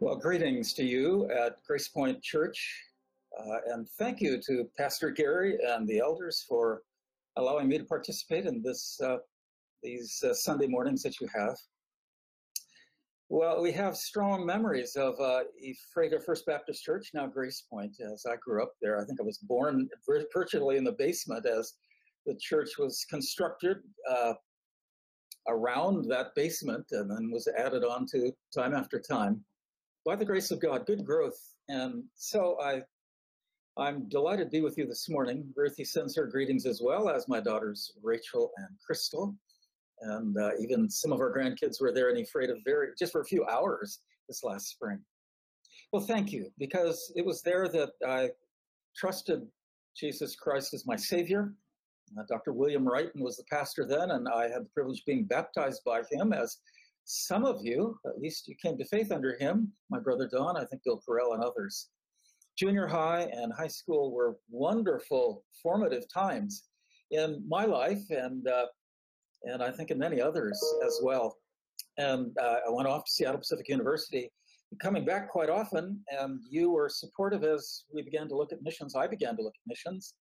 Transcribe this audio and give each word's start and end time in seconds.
Well, 0.00 0.14
greetings 0.14 0.74
to 0.74 0.84
you 0.84 1.28
at 1.28 1.56
Grace 1.66 1.88
Point 1.88 2.22
Church, 2.22 2.84
uh, 3.36 3.72
and 3.72 3.88
thank 3.98 4.20
you 4.20 4.40
to 4.46 4.70
Pastor 4.78 5.10
Gary 5.10 5.58
and 5.60 5.88
the 5.88 5.98
elders 5.98 6.44
for 6.48 6.82
allowing 7.36 7.66
me 7.66 7.78
to 7.78 7.84
participate 7.84 8.46
in 8.46 8.62
this 8.62 8.96
uh, 9.02 9.16
these 9.82 10.22
uh, 10.22 10.32
Sunday 10.34 10.68
mornings 10.68 11.02
that 11.02 11.20
you 11.20 11.26
have. 11.34 11.56
Well, 13.28 13.60
we 13.60 13.72
have 13.72 13.96
strong 13.96 14.46
memories 14.46 14.94
of 14.94 15.18
uh, 15.18 15.40
Ephrata 15.60 16.20
First 16.20 16.46
Baptist 16.46 16.84
Church, 16.84 17.10
now 17.12 17.26
Grace 17.26 17.64
Point. 17.68 17.96
As 18.00 18.24
I 18.24 18.36
grew 18.36 18.62
up 18.62 18.74
there, 18.80 19.00
I 19.00 19.04
think 19.04 19.18
I 19.20 19.24
was 19.24 19.38
born 19.38 19.88
virtually 20.32 20.76
in 20.76 20.84
the 20.84 20.92
basement 20.92 21.44
as 21.44 21.74
the 22.24 22.36
church 22.36 22.78
was 22.78 23.04
constructed 23.10 23.78
uh, 24.08 24.34
around 25.48 26.04
that 26.08 26.36
basement 26.36 26.86
and 26.92 27.10
then 27.10 27.32
was 27.32 27.48
added 27.58 27.82
on 27.82 28.06
to 28.12 28.30
time 28.54 28.74
after 28.76 29.00
time 29.00 29.44
by 30.08 30.16
the 30.16 30.24
grace 30.24 30.50
of 30.50 30.58
God, 30.58 30.86
good 30.86 31.04
growth. 31.04 31.38
And 31.68 32.02
so 32.14 32.56
I, 32.62 32.80
I'm 33.76 34.08
delighted 34.08 34.44
to 34.44 34.50
be 34.50 34.62
with 34.62 34.78
you 34.78 34.86
this 34.86 35.06
morning. 35.10 35.52
Ruthie 35.54 35.84
sends 35.84 36.16
her 36.16 36.26
greetings 36.26 36.64
as 36.64 36.80
well 36.82 37.10
as 37.10 37.28
my 37.28 37.40
daughters 37.40 37.92
Rachel 38.02 38.50
and 38.56 38.68
Crystal. 38.86 39.36
And 40.00 40.34
uh, 40.38 40.52
even 40.62 40.88
some 40.88 41.12
of 41.12 41.20
our 41.20 41.30
grandkids 41.30 41.78
were 41.78 41.92
there 41.92 42.08
in 42.08 42.16
Ephrata 42.16 42.54
very 42.64 42.92
just 42.98 43.12
for 43.12 43.20
a 43.20 43.26
few 43.26 43.44
hours 43.48 44.00
this 44.30 44.42
last 44.42 44.68
spring. 44.68 44.98
Well, 45.92 46.00
thank 46.00 46.32
you, 46.32 46.50
because 46.58 47.12
it 47.14 47.26
was 47.26 47.42
there 47.42 47.68
that 47.68 47.90
I 48.06 48.30
trusted 48.96 49.42
Jesus 49.94 50.34
Christ 50.36 50.72
as 50.72 50.86
my 50.86 50.96
Savior. 50.96 51.52
Uh, 52.18 52.22
Dr. 52.30 52.54
William 52.54 52.86
Wrighton 52.86 53.20
was 53.20 53.36
the 53.36 53.44
pastor 53.52 53.84
then, 53.86 54.12
and 54.12 54.26
I 54.26 54.44
had 54.44 54.64
the 54.64 54.70
privilege 54.72 55.00
of 55.00 55.06
being 55.06 55.26
baptized 55.26 55.82
by 55.84 56.00
him 56.10 56.32
as 56.32 56.56
some 57.08 57.46
of 57.46 57.64
you, 57.64 57.98
at 58.04 58.20
least 58.20 58.48
you 58.48 58.54
came 58.62 58.76
to 58.76 58.84
faith 58.84 59.10
under 59.10 59.34
him, 59.38 59.72
my 59.88 59.98
brother 59.98 60.28
Don, 60.30 60.58
I 60.58 60.64
think 60.66 60.82
Bill 60.84 61.00
Carell 61.08 61.32
and 61.32 61.42
others. 61.42 61.88
Junior 62.58 62.86
high 62.86 63.30
and 63.32 63.50
high 63.50 63.68
school 63.68 64.12
were 64.12 64.36
wonderful, 64.50 65.42
formative 65.62 66.04
times 66.12 66.64
in 67.10 67.42
my 67.48 67.64
life 67.64 68.02
and 68.10 68.46
uh, 68.46 68.66
and 69.44 69.62
I 69.62 69.70
think 69.70 69.90
in 69.90 69.98
many 69.98 70.20
others 70.20 70.60
as 70.86 71.00
well. 71.02 71.38
And 71.96 72.36
uh, 72.38 72.56
I 72.66 72.70
went 72.70 72.88
off 72.88 73.04
to 73.06 73.10
Seattle 73.10 73.38
Pacific 73.38 73.68
University, 73.68 74.30
coming 74.78 75.06
back 75.06 75.30
quite 75.30 75.48
often, 75.48 76.00
and 76.10 76.40
you 76.50 76.70
were 76.70 76.90
supportive 76.90 77.42
as 77.42 77.84
we 77.90 78.02
began 78.02 78.28
to 78.28 78.36
look 78.36 78.52
at 78.52 78.60
missions. 78.62 78.94
I 78.94 79.06
began 79.06 79.34
to 79.36 79.42
look 79.42 79.54
at 79.54 79.66
missions, 79.66 80.12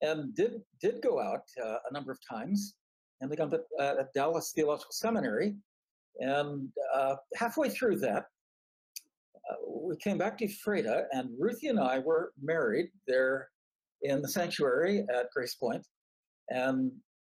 and 0.00 0.34
did 0.34 0.60
did 0.80 1.02
go 1.02 1.20
out 1.20 1.44
uh, 1.64 1.76
a 1.88 1.92
number 1.92 2.10
of 2.10 2.18
times, 2.28 2.74
and 3.20 3.30
began 3.30 3.52
at, 3.54 3.98
at 3.98 4.12
Dallas 4.12 4.52
Theological 4.56 4.90
Seminary 4.90 5.54
and 6.18 6.68
uh, 6.94 7.16
halfway 7.36 7.68
through 7.68 7.98
that, 8.00 8.24
uh, 9.50 9.54
we 9.68 9.96
came 9.96 10.18
back 10.18 10.38
to 10.38 10.44
Ephrata, 10.44 11.04
and 11.12 11.30
Ruthie 11.38 11.68
and 11.68 11.80
I 11.80 11.98
were 11.98 12.32
married 12.40 12.90
there 13.06 13.48
in 14.02 14.22
the 14.22 14.28
sanctuary 14.28 15.04
at 15.14 15.30
Grace 15.34 15.54
Point, 15.54 15.84
and 16.50 16.92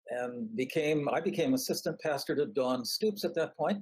and 0.09 0.55
became 0.55 1.09
I 1.09 1.19
became 1.19 1.53
assistant 1.53 1.99
pastor 1.99 2.35
to 2.35 2.45
Don 2.45 2.85
Stoops 2.85 3.25
at 3.25 3.35
that 3.35 3.57
point. 3.57 3.81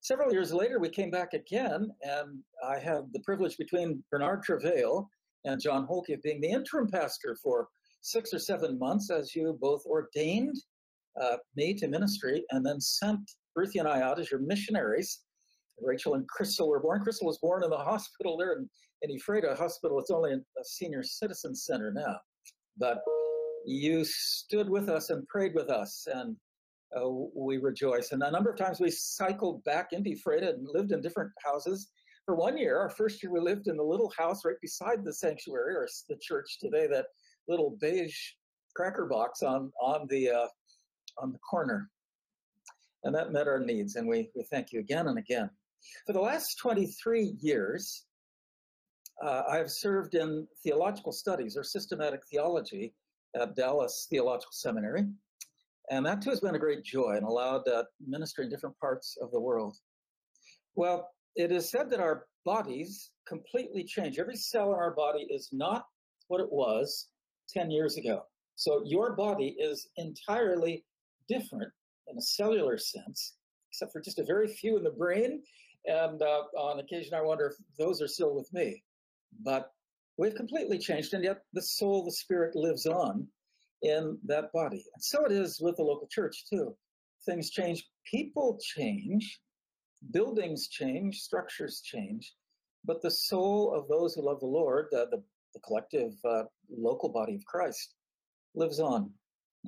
Several 0.00 0.32
years 0.32 0.52
later, 0.52 0.78
we 0.78 0.90
came 0.90 1.10
back 1.10 1.32
again, 1.32 1.90
and 2.02 2.38
I 2.64 2.78
had 2.78 3.12
the 3.12 3.20
privilege 3.24 3.56
between 3.56 4.02
Bernard 4.10 4.42
Travail 4.42 5.08
and 5.44 5.60
John 5.60 5.86
Holke 5.86 6.10
of 6.10 6.22
being 6.22 6.40
the 6.40 6.50
interim 6.50 6.88
pastor 6.88 7.36
for 7.42 7.68
six 8.00 8.32
or 8.32 8.38
seven 8.38 8.78
months 8.78 9.10
as 9.10 9.34
you 9.34 9.58
both 9.60 9.84
ordained 9.86 10.56
uh, 11.20 11.36
me 11.56 11.74
to 11.74 11.88
ministry 11.88 12.44
and 12.50 12.64
then 12.64 12.80
sent 12.80 13.20
Ruthie 13.58 13.80
and 13.80 13.88
I 13.88 14.02
out 14.02 14.20
as 14.20 14.30
your 14.30 14.40
missionaries. 14.40 15.22
Rachel 15.80 16.14
and 16.14 16.26
Crystal 16.28 16.68
were 16.68 16.80
born. 16.80 17.02
Crystal 17.02 17.26
was 17.26 17.38
born 17.38 17.64
in 17.64 17.70
the 17.70 17.76
hospital 17.76 18.36
there 18.36 18.52
in, 18.52 18.70
in 19.02 19.10
Ephrata 19.10 19.56
Hospital. 19.58 19.98
It's 19.98 20.12
only 20.12 20.32
a 20.32 20.64
senior 20.64 21.02
citizen 21.02 21.56
center 21.56 21.92
now. 21.92 22.16
But 22.78 22.98
you 23.66 24.04
stood 24.04 24.68
with 24.68 24.88
us 24.88 25.10
and 25.10 25.26
prayed 25.26 25.54
with 25.54 25.70
us, 25.70 26.06
and 26.12 26.36
uh, 26.96 27.08
we 27.34 27.58
rejoice. 27.58 28.12
And 28.12 28.22
a 28.22 28.30
number 28.30 28.50
of 28.50 28.56
times 28.56 28.78
we 28.78 28.90
cycled 28.90 29.64
back 29.64 29.88
into 29.92 30.10
Ephrata 30.10 30.50
and 30.50 30.68
lived 30.72 30.92
in 30.92 31.02
different 31.02 31.32
houses. 31.44 31.90
For 32.26 32.36
one 32.36 32.56
year, 32.56 32.78
our 32.78 32.90
first 32.90 33.22
year, 33.22 33.32
we 33.32 33.40
lived 33.40 33.66
in 33.66 33.76
the 33.76 33.82
little 33.82 34.12
house 34.16 34.44
right 34.44 34.60
beside 34.62 35.04
the 35.04 35.12
sanctuary 35.12 35.74
or 35.74 35.88
the 36.08 36.16
church 36.22 36.58
today, 36.60 36.86
that 36.86 37.06
little 37.48 37.76
beige 37.80 38.16
cracker 38.76 39.06
box 39.06 39.42
on, 39.42 39.72
on, 39.82 40.06
the, 40.08 40.30
uh, 40.30 40.46
on 41.20 41.32
the 41.32 41.38
corner 41.38 41.90
and 43.04 43.14
that 43.14 43.32
met 43.32 43.48
our 43.48 43.60
needs. 43.60 43.96
And 43.96 44.08
we, 44.08 44.30
we 44.34 44.44
thank 44.44 44.72
you 44.72 44.80
again 44.80 45.08
and 45.08 45.18
again. 45.18 45.50
For 46.06 46.12
the 46.12 46.20
last 46.20 46.56
23 46.58 47.36
years, 47.40 48.04
uh, 49.24 49.42
I 49.50 49.56
have 49.56 49.70
served 49.70 50.14
in 50.14 50.46
theological 50.62 51.12
studies 51.12 51.56
or 51.56 51.64
systematic 51.64 52.20
theology 52.30 52.94
at 53.34 53.56
Dallas 53.56 54.06
Theological 54.10 54.52
Seminary. 54.52 55.06
And 55.90 56.04
that 56.06 56.22
too 56.22 56.30
has 56.30 56.40
been 56.40 56.54
a 56.54 56.60
great 56.60 56.84
joy 56.84 57.14
and 57.16 57.24
allowed 57.24 57.66
uh, 57.66 57.84
ministry 58.06 58.44
in 58.44 58.50
different 58.50 58.78
parts 58.78 59.16
of 59.20 59.30
the 59.30 59.40
world. 59.40 59.76
Well, 60.74 61.08
it 61.34 61.50
is 61.50 61.70
said 61.70 61.90
that 61.90 62.00
our 62.00 62.26
bodies 62.44 63.10
completely 63.26 63.84
change. 63.84 64.18
Every 64.18 64.36
cell 64.36 64.72
in 64.72 64.78
our 64.78 64.94
body 64.94 65.26
is 65.30 65.48
not 65.52 65.84
what 66.28 66.40
it 66.40 66.50
was 66.50 67.08
10 67.50 67.70
years 67.70 67.96
ago. 67.96 68.22
So 68.56 68.82
your 68.84 69.14
body 69.16 69.56
is 69.58 69.88
entirely 69.96 70.84
different 71.28 71.72
in 72.10 72.18
a 72.18 72.22
cellular 72.22 72.78
sense, 72.78 73.34
except 73.70 73.92
for 73.92 74.00
just 74.00 74.18
a 74.18 74.24
very 74.24 74.48
few 74.48 74.76
in 74.76 74.84
the 74.84 74.90
brain. 74.90 75.42
And 75.86 76.20
uh, 76.22 76.42
on 76.58 76.80
occasion, 76.80 77.14
I 77.14 77.22
wonder 77.22 77.46
if 77.46 77.54
those 77.78 78.02
are 78.02 78.08
still 78.08 78.34
with 78.34 78.52
me. 78.52 78.82
But 79.44 79.70
we've 80.16 80.34
completely 80.34 80.78
changed, 80.78 81.14
and 81.14 81.24
yet 81.24 81.42
the 81.52 81.62
soul, 81.62 82.04
the 82.04 82.12
spirit 82.12 82.56
lives 82.56 82.86
on 82.86 83.26
in 83.82 84.18
that 84.26 84.52
body. 84.52 84.84
And 84.94 85.02
so 85.02 85.24
it 85.24 85.32
is 85.32 85.60
with 85.60 85.76
the 85.76 85.82
local 85.82 86.08
church, 86.08 86.44
too. 86.50 86.74
Things 87.24 87.50
change, 87.50 87.86
people 88.10 88.58
change, 88.60 89.40
buildings 90.10 90.68
change, 90.68 91.20
structures 91.20 91.80
change, 91.80 92.34
but 92.84 93.02
the 93.02 93.10
soul 93.10 93.74
of 93.74 93.88
those 93.88 94.14
who 94.14 94.22
love 94.22 94.40
the 94.40 94.46
Lord, 94.46 94.86
the, 94.90 95.22
the 95.54 95.60
collective 95.60 96.12
uh, 96.24 96.44
local 96.70 97.08
body 97.08 97.34
of 97.34 97.44
Christ, 97.44 97.94
lives 98.54 98.80
on. 98.80 99.10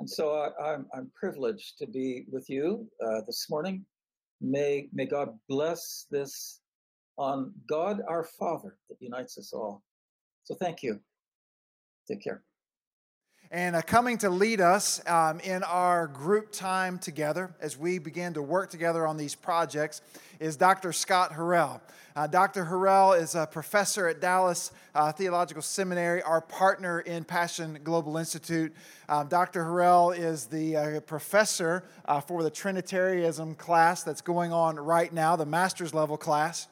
And 0.00 0.08
so 0.08 0.32
I, 0.32 0.46
am 0.46 0.52
I'm, 0.64 0.86
I'm 0.94 1.10
privileged 1.14 1.76
to 1.78 1.86
be 1.86 2.24
with 2.32 2.48
you 2.48 2.88
uh, 3.04 3.20
this 3.26 3.48
morning. 3.50 3.84
May, 4.40 4.88
may 4.94 5.04
God 5.04 5.38
bless 5.46 6.06
this 6.10 6.60
on 7.18 7.52
God 7.68 8.00
our 8.08 8.24
Father 8.24 8.78
that 8.88 8.96
unites 9.00 9.36
us 9.36 9.52
all. 9.52 9.82
So 10.44 10.54
thank 10.54 10.82
you. 10.82 11.00
Take 12.08 12.24
care 12.24 12.42
and 13.52 13.74
uh, 13.74 13.82
coming 13.82 14.16
to 14.16 14.30
lead 14.30 14.60
us 14.60 15.04
um, 15.08 15.40
in 15.40 15.64
our 15.64 16.06
group 16.06 16.52
time 16.52 16.98
together 16.98 17.52
as 17.60 17.76
we 17.76 17.98
begin 17.98 18.32
to 18.34 18.42
work 18.42 18.70
together 18.70 19.06
on 19.06 19.16
these 19.16 19.34
projects 19.34 20.02
is 20.38 20.56
Dr. 20.56 20.92
Scott 20.92 21.32
Horrell. 21.32 21.80
Uh, 22.14 22.28
Dr. 22.28 22.64
Horrell 22.64 23.20
is 23.20 23.34
a 23.34 23.46
professor 23.46 24.06
at 24.06 24.20
Dallas 24.20 24.70
uh, 24.94 25.10
Theological 25.10 25.62
Seminary, 25.62 26.22
our 26.22 26.40
partner 26.40 27.00
in 27.00 27.24
Passion 27.24 27.80
Global 27.82 28.18
Institute. 28.18 28.72
Um, 29.08 29.26
Dr. 29.26 29.64
Horrell 29.64 30.16
is 30.16 30.46
the 30.46 30.76
uh, 30.76 31.00
professor 31.00 31.84
uh, 32.04 32.20
for 32.20 32.44
the 32.44 32.50
Trinitarianism 32.50 33.56
class 33.56 34.04
that's 34.04 34.20
going 34.20 34.52
on 34.52 34.76
right 34.76 35.12
now, 35.12 35.34
the 35.34 35.46
master's 35.46 35.92
level 35.92 36.16
class. 36.16 36.68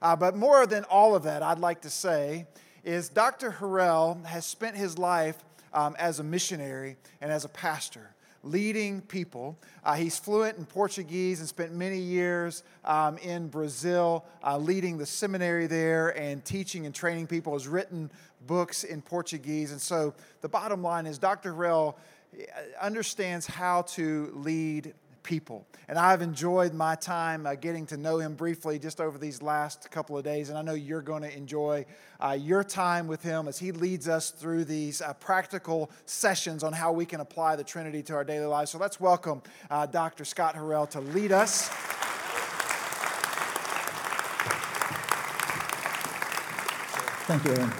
Uh, 0.00 0.16
but 0.16 0.34
more 0.34 0.66
than 0.66 0.84
all 0.84 1.14
of 1.14 1.24
that, 1.24 1.42
I'd 1.42 1.58
like 1.58 1.82
to 1.82 1.90
say 1.90 2.46
is 2.84 3.10
Dr. 3.10 3.52
Horrell 3.60 4.24
has 4.26 4.46
spent 4.46 4.76
his 4.76 4.98
life 4.98 5.44
um, 5.74 5.96
as 5.98 6.18
a 6.18 6.24
missionary 6.24 6.96
and 7.20 7.30
as 7.30 7.44
a 7.44 7.48
pastor 7.48 8.14
leading 8.44 9.00
people. 9.02 9.56
Uh, 9.84 9.94
he's 9.94 10.18
fluent 10.18 10.58
in 10.58 10.66
Portuguese 10.66 11.40
and 11.40 11.48
spent 11.48 11.72
many 11.72 11.98
years 11.98 12.64
um, 12.84 13.16
in 13.18 13.48
Brazil 13.48 14.24
uh, 14.44 14.58
leading 14.58 14.98
the 14.98 15.06
seminary 15.06 15.66
there 15.66 16.08
and 16.18 16.44
teaching 16.44 16.86
and 16.86 16.94
training 16.94 17.26
people. 17.26 17.52
Has 17.52 17.68
written 17.68 18.10
books 18.46 18.84
in 18.84 19.02
Portuguese. 19.02 19.72
And 19.72 19.80
so 19.80 20.14
the 20.40 20.48
bottom 20.48 20.82
line 20.82 21.06
is 21.06 21.18
Dr. 21.18 21.52
Horrell 21.52 21.94
uh, 22.34 22.60
understands 22.80 23.46
how 23.46 23.82
to 23.82 24.32
lead 24.34 24.94
people. 25.22 25.66
And 25.88 25.98
I've 25.98 26.22
enjoyed 26.22 26.74
my 26.74 26.94
time 26.94 27.46
uh, 27.46 27.54
getting 27.54 27.86
to 27.86 27.96
know 27.96 28.18
him 28.18 28.34
briefly 28.34 28.78
just 28.78 29.00
over 29.00 29.18
these 29.18 29.42
last 29.42 29.90
couple 29.90 30.16
of 30.16 30.24
days. 30.24 30.48
And 30.48 30.58
I 30.58 30.62
know 30.62 30.74
you're 30.74 31.02
going 31.02 31.22
to 31.22 31.36
enjoy 31.36 31.86
uh, 32.20 32.36
your 32.38 32.64
time 32.64 33.06
with 33.06 33.22
him 33.22 33.48
as 33.48 33.58
he 33.58 33.72
leads 33.72 34.08
us 34.08 34.30
through 34.30 34.64
these 34.64 35.02
uh, 35.02 35.14
practical 35.14 35.90
sessions 36.06 36.62
on 36.62 36.72
how 36.72 36.92
we 36.92 37.04
can 37.04 37.20
apply 37.20 37.56
the 37.56 37.64
Trinity 37.64 38.02
to 38.04 38.14
our 38.14 38.24
daily 38.24 38.46
lives. 38.46 38.70
So 38.70 38.78
let's 38.78 39.00
welcome 39.00 39.42
uh, 39.70 39.86
Dr. 39.86 40.24
Scott 40.24 40.54
Horrell 40.54 40.88
to 40.90 41.00
lead 41.00 41.32
us. 41.32 41.68
Thank 47.26 47.44
you, 47.44 47.52
Aaron. 47.52 47.72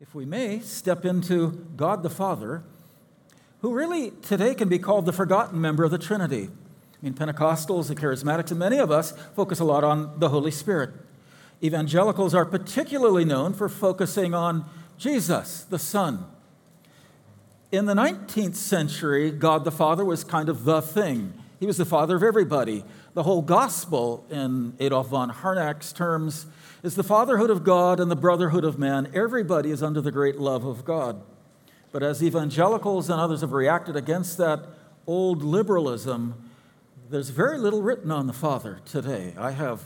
If 0.00 0.14
we 0.14 0.24
may 0.24 0.60
step 0.60 1.04
into 1.04 1.66
God 1.76 2.02
the 2.02 2.10
Father 2.10 2.62
who 3.62 3.74
really 3.74 4.12
today 4.22 4.54
can 4.54 4.68
be 4.68 4.78
called 4.78 5.06
the 5.06 5.12
forgotten 5.12 5.60
member 5.60 5.84
of 5.84 5.90
the 5.90 5.98
Trinity. 5.98 6.48
I 6.48 7.04
mean, 7.04 7.14
Pentecostals, 7.14 7.88
and 7.88 7.98
Charismatics, 7.98 8.50
and 8.50 8.58
many 8.58 8.78
of 8.78 8.90
us 8.90 9.12
focus 9.34 9.60
a 9.60 9.64
lot 9.64 9.84
on 9.84 10.18
the 10.18 10.28
Holy 10.28 10.50
Spirit. 10.50 10.90
Evangelicals 11.62 12.34
are 12.34 12.44
particularly 12.44 13.24
known 13.24 13.52
for 13.52 13.68
focusing 13.68 14.34
on 14.34 14.64
Jesus, 14.98 15.62
the 15.64 15.78
Son. 15.78 16.24
In 17.72 17.86
the 17.86 17.94
19th 17.94 18.56
century, 18.56 19.30
God 19.30 19.64
the 19.64 19.70
Father 19.70 20.04
was 20.04 20.24
kind 20.24 20.48
of 20.48 20.64
the 20.64 20.82
thing. 20.82 21.34
He 21.58 21.66
was 21.66 21.76
the 21.76 21.84
father 21.84 22.16
of 22.16 22.22
everybody. 22.22 22.84
The 23.12 23.22
whole 23.22 23.42
gospel, 23.42 24.24
in 24.30 24.74
Adolf 24.80 25.08
von 25.08 25.28
Harnack's 25.28 25.92
terms, 25.92 26.46
is 26.82 26.94
the 26.94 27.02
fatherhood 27.02 27.50
of 27.50 27.64
God 27.64 28.00
and 28.00 28.10
the 28.10 28.16
brotherhood 28.16 28.64
of 28.64 28.78
man. 28.78 29.10
Everybody 29.14 29.70
is 29.70 29.82
under 29.82 30.00
the 30.00 30.10
great 30.10 30.38
love 30.38 30.64
of 30.64 30.86
God. 30.86 31.20
But 31.92 32.02
as 32.02 32.22
evangelicals 32.22 33.10
and 33.10 33.20
others 33.20 33.40
have 33.40 33.52
reacted 33.52 33.96
against 33.96 34.38
that 34.38 34.60
old 35.06 35.42
liberalism, 35.42 36.50
there's 37.08 37.30
very 37.30 37.58
little 37.58 37.82
written 37.82 38.10
on 38.12 38.26
the 38.28 38.32
Father 38.32 38.80
today. 38.84 39.34
I 39.36 39.50
have, 39.50 39.82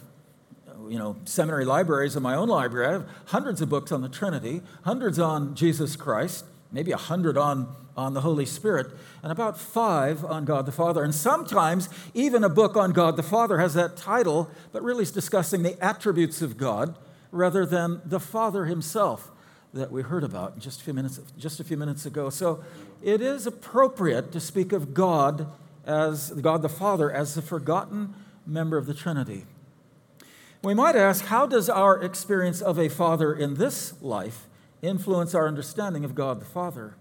you 0.89 0.99
know, 0.99 1.17
seminary 1.25 1.65
libraries 1.65 2.15
in 2.15 2.23
my 2.23 2.35
own 2.35 2.49
library. 2.49 2.89
I 2.89 2.93
have 2.93 3.09
hundreds 3.27 3.63
of 3.63 3.71
books 3.71 3.91
on 3.91 4.03
the 4.03 4.11
Trinity, 4.11 4.61
hundreds 4.85 5.19
on 5.19 5.55
Jesus 5.55 5.97
Christ, 5.97 6.45
maybe 6.71 6.93
a 6.93 6.99
hundred 6.99 7.39
on, 7.39 7.75
on 7.97 8.13
the 8.13 8.21
Holy 8.21 8.45
Spirit, 8.45 8.89
and 9.23 9.33
about 9.33 9.59
five 9.59 10.23
on 10.27 10.45
God 10.45 10.67
the 10.67 10.73
Father. 10.73 11.03
And 11.03 11.15
sometimes 11.15 11.89
even 12.13 12.45
a 12.45 12.51
book 12.51 12.77
on 12.77 12.93
God 12.93 13.17
the 13.17 13.23
Father 13.23 13.59
has 13.59 13.73
that 13.75 13.97
title, 13.97 14.51
but 14.73 14.83
really 14.83 15.05
is 15.05 15.11
discussing 15.11 15.63
the 15.63 15.83
attributes 15.83 16.43
of 16.43 16.59
God 16.59 16.99
rather 17.31 17.65
than 17.65 18.03
the 18.05 18.21
Father 18.21 18.67
himself 18.67 19.31
that 19.75 19.91
we 19.91 20.03
heard 20.03 20.25
about 20.25 20.59
just 20.59 20.81
a 20.81 20.85
few 20.85 20.95
minutes, 20.95 21.21
just 21.37 21.61
a 21.61 21.65
few 21.65 21.77
minutes 21.77 22.07
ago. 22.07 22.31
So 22.31 22.65
it 23.03 23.21
is 23.21 23.47
appropriate 23.47 24.33
to 24.33 24.41
speak 24.41 24.73
of 24.73 24.95
God 24.95 25.49
as 25.85 26.31
God 26.31 26.63
the 26.63 26.69
Father 26.69 27.11
as 27.11 27.35
the 27.35 27.43
forgotten 27.43 28.15
member 28.47 28.79
of 28.79 28.87
the 28.87 28.95
Trinity. 28.95 29.45
We 30.63 30.75
might 30.75 30.97
ask, 30.97 31.27
how 31.27 31.47
does 31.47 31.69
our 31.69 32.03
experience 32.03 32.63
of 32.63 32.79
a 32.79 32.89
father 32.89 33.35
in 33.35 33.57
this 33.57 34.01
life 34.01 34.47
influence 34.81 35.35
our 35.35 35.47
understanding 35.47 36.05
of 36.05 36.15
God 36.15 36.41
the 36.41 36.47
Father? 36.47 36.95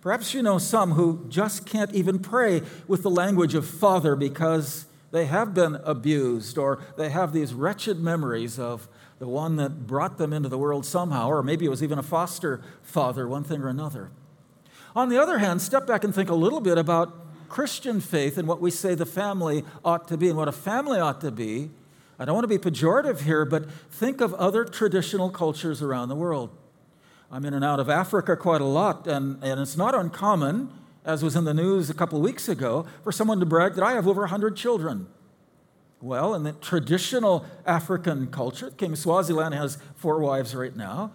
Perhaps 0.00 0.34
you 0.34 0.42
know 0.42 0.58
some 0.58 0.92
who 0.92 1.24
just 1.28 1.66
can't 1.66 1.92
even 1.92 2.18
pray 2.18 2.62
with 2.88 3.02
the 3.02 3.10
language 3.10 3.54
of 3.54 3.66
father 3.66 4.16
because 4.16 4.86
they 5.12 5.26
have 5.26 5.54
been 5.54 5.76
abused 5.84 6.58
or 6.58 6.80
they 6.96 7.10
have 7.10 7.32
these 7.32 7.54
wretched 7.54 8.00
memories 8.00 8.58
of 8.58 8.88
the 9.18 9.28
one 9.28 9.56
that 9.56 9.86
brought 9.86 10.18
them 10.18 10.32
into 10.32 10.48
the 10.48 10.58
world 10.58 10.84
somehow, 10.84 11.28
or 11.28 11.42
maybe 11.42 11.64
it 11.64 11.70
was 11.70 11.82
even 11.82 11.98
a 11.98 12.02
foster 12.02 12.62
father, 12.82 13.26
one 13.26 13.44
thing 13.44 13.62
or 13.62 13.68
another. 13.68 14.10
On 14.94 15.08
the 15.08 15.20
other 15.20 15.38
hand, 15.38 15.62
step 15.62 15.86
back 15.86 16.04
and 16.04 16.14
think 16.14 16.30
a 16.30 16.34
little 16.34 16.60
bit 16.60 16.78
about 16.78 17.14
Christian 17.48 18.00
faith 18.00 18.38
and 18.38 18.46
what 18.48 18.60
we 18.60 18.70
say 18.70 18.94
the 18.94 19.06
family 19.06 19.64
ought 19.84 20.08
to 20.08 20.16
be 20.16 20.28
and 20.28 20.36
what 20.36 20.48
a 20.48 20.52
family 20.52 20.98
ought 20.98 21.20
to 21.20 21.30
be. 21.30 21.70
I 22.18 22.24
don't 22.24 22.34
want 22.34 22.44
to 22.44 22.48
be 22.48 22.58
pejorative 22.58 23.20
here, 23.20 23.44
but 23.44 23.70
think 23.90 24.20
of 24.20 24.34
other 24.34 24.64
traditional 24.64 25.30
cultures 25.30 25.82
around 25.82 26.08
the 26.08 26.14
world. 26.14 26.50
I'm 27.30 27.44
in 27.44 27.54
and 27.54 27.64
out 27.64 27.80
of 27.80 27.90
Africa 27.90 28.36
quite 28.36 28.60
a 28.60 28.66
lot, 28.66 29.06
and, 29.06 29.42
and 29.42 29.60
it's 29.60 29.76
not 29.76 29.94
uncommon, 29.94 30.70
as 31.04 31.22
was 31.22 31.36
in 31.36 31.44
the 31.44 31.54
news 31.54 31.90
a 31.90 31.94
couple 31.94 32.20
weeks 32.20 32.48
ago, 32.48 32.86
for 33.02 33.12
someone 33.12 33.40
to 33.40 33.46
brag 33.46 33.74
that 33.74 33.84
I 33.84 33.92
have 33.92 34.06
over 34.06 34.22
100 34.22 34.56
children. 34.56 35.08
Well, 36.00 36.34
in 36.34 36.42
the 36.42 36.52
traditional 36.52 37.46
African 37.64 38.26
culture, 38.28 38.70
King 38.70 38.96
Swaziland 38.96 39.54
has 39.54 39.78
four 39.94 40.20
wives 40.20 40.54
right 40.54 40.76
now. 40.76 41.12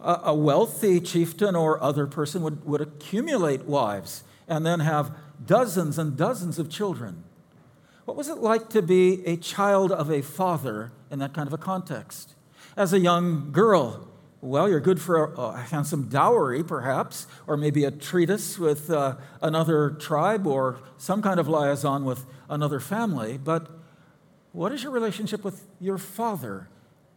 A, 0.00 0.34
wealthy 0.34 1.00
chieftain 1.00 1.56
or 1.56 1.82
other 1.82 2.06
person 2.06 2.42
would, 2.42 2.64
would 2.66 2.80
accumulate 2.80 3.62
wives 3.62 4.24
and 4.46 4.66
then 4.66 4.80
have 4.80 5.16
dozens 5.44 5.98
and 5.98 6.16
dozens 6.16 6.58
of 6.58 6.68
children. 6.68 7.24
What 8.04 8.16
was 8.16 8.28
it 8.28 8.38
like 8.38 8.68
to 8.70 8.82
be 8.82 9.24
a 9.24 9.36
child 9.36 9.90
of 9.90 10.10
a 10.10 10.22
father 10.22 10.92
in 11.10 11.18
that 11.20 11.32
kind 11.32 11.46
of 11.46 11.52
a 11.54 11.58
context? 11.58 12.34
As 12.76 12.92
a 12.92 12.98
young 12.98 13.52
girl, 13.52 14.06
well, 14.42 14.68
you're 14.68 14.80
good 14.80 15.00
for 15.00 15.32
a, 15.32 15.40
a 15.40 15.56
handsome 15.56 16.08
dowry, 16.08 16.62
perhaps, 16.62 17.26
or 17.46 17.56
maybe 17.56 17.84
a 17.84 17.90
treatise 17.90 18.58
with 18.58 18.90
uh, 18.90 19.16
another 19.40 19.90
tribe 19.90 20.46
or 20.46 20.78
some 20.98 21.22
kind 21.22 21.40
of 21.40 21.48
liaison 21.48 22.04
with 22.04 22.26
another 22.48 22.80
family, 22.80 23.38
but 23.38 23.68
what 24.56 24.72
is 24.72 24.82
your 24.82 24.90
relationship 24.90 25.44
with 25.44 25.66
your 25.80 25.98
father 25.98 26.66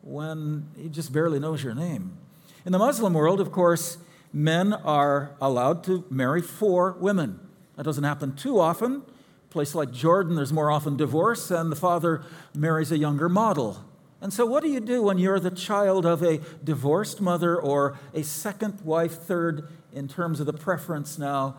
when 0.01 0.67
he 0.75 0.89
just 0.89 1.13
barely 1.13 1.39
knows 1.39 1.63
your 1.63 1.73
name? 1.73 2.17
In 2.65 2.73
the 2.73 2.77
Muslim 2.77 3.13
world, 3.13 3.39
of 3.39 3.49
course, 3.49 3.97
men 4.33 4.73
are 4.73 5.37
allowed 5.39 5.85
to 5.85 6.03
marry 6.09 6.41
four 6.41 6.97
women. 6.99 7.39
That 7.77 7.83
doesn't 7.83 8.03
happen 8.03 8.35
too 8.35 8.59
often. 8.59 9.03
A 9.45 9.53
place 9.53 9.73
like 9.73 9.93
Jordan, 9.93 10.35
there's 10.35 10.51
more 10.51 10.69
often 10.69 10.97
divorce, 10.97 11.49
and 11.49 11.71
the 11.71 11.77
father 11.77 12.23
marries 12.53 12.91
a 12.91 12.97
younger 12.97 13.29
model. 13.29 13.85
And 14.19 14.33
so, 14.33 14.45
what 14.45 14.61
do 14.61 14.67
you 14.67 14.81
do 14.81 15.01
when 15.01 15.17
you're 15.17 15.39
the 15.39 15.49
child 15.49 16.05
of 16.05 16.21
a 16.21 16.41
divorced 16.61 17.21
mother 17.21 17.57
or 17.57 17.97
a 18.13 18.21
second 18.21 18.81
wife, 18.81 19.13
third, 19.13 19.69
in 19.93 20.09
terms 20.09 20.41
of 20.41 20.45
the 20.45 20.51
preference 20.51 21.17
now, 21.17 21.55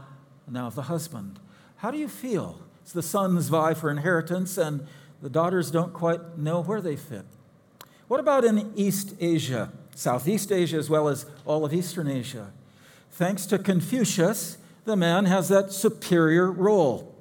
now 0.47 0.67
of 0.67 0.75
the 0.75 0.83
husband? 0.83 1.41
How 1.77 1.91
do 1.91 1.97
you 1.97 2.07
feel? 2.07 2.61
It's 2.83 2.93
the 2.93 3.03
sons 3.03 3.49
vie 3.49 3.73
for 3.73 3.91
inheritance, 3.91 4.59
and 4.59 4.87
the 5.23 5.31
daughters 5.31 5.71
don't 5.71 5.93
quite 5.93 6.39
know 6.39 6.63
where 6.63 6.81
they 6.81 6.97
fit. 6.97 7.25
What 8.09 8.21
about 8.21 8.45
in 8.45 8.73
East 8.75 9.15
Asia, 9.21 9.71
Southeast 9.95 10.51
Asia, 10.51 10.77
as 10.77 10.91
well 10.91 11.09
as 11.09 11.27
all 11.45 11.65
of 11.65 11.73
Eastern 11.73 12.09
Asia? 12.09 12.53
Thanks 13.13 13.47
to 13.47 13.59
Confucius, 13.59 14.59
the 14.85 14.97
man 14.97 15.27
has 15.27 15.49
that 15.49 15.73
superior 15.73 16.51
role. 16.51 17.15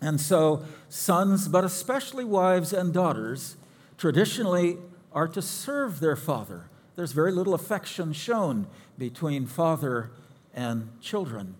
And 0.00 0.20
so, 0.20 0.64
sons, 0.88 1.48
but 1.48 1.64
especially 1.64 2.24
wives 2.24 2.72
and 2.72 2.92
daughters, 2.92 3.56
traditionally 3.98 4.78
are 5.12 5.28
to 5.28 5.42
serve 5.42 6.00
their 6.00 6.16
father. 6.16 6.68
There's 6.96 7.12
very 7.12 7.32
little 7.32 7.54
affection 7.54 8.12
shown 8.12 8.66
between 8.98 9.46
father 9.46 10.10
and 10.54 10.90
children. 11.00 11.54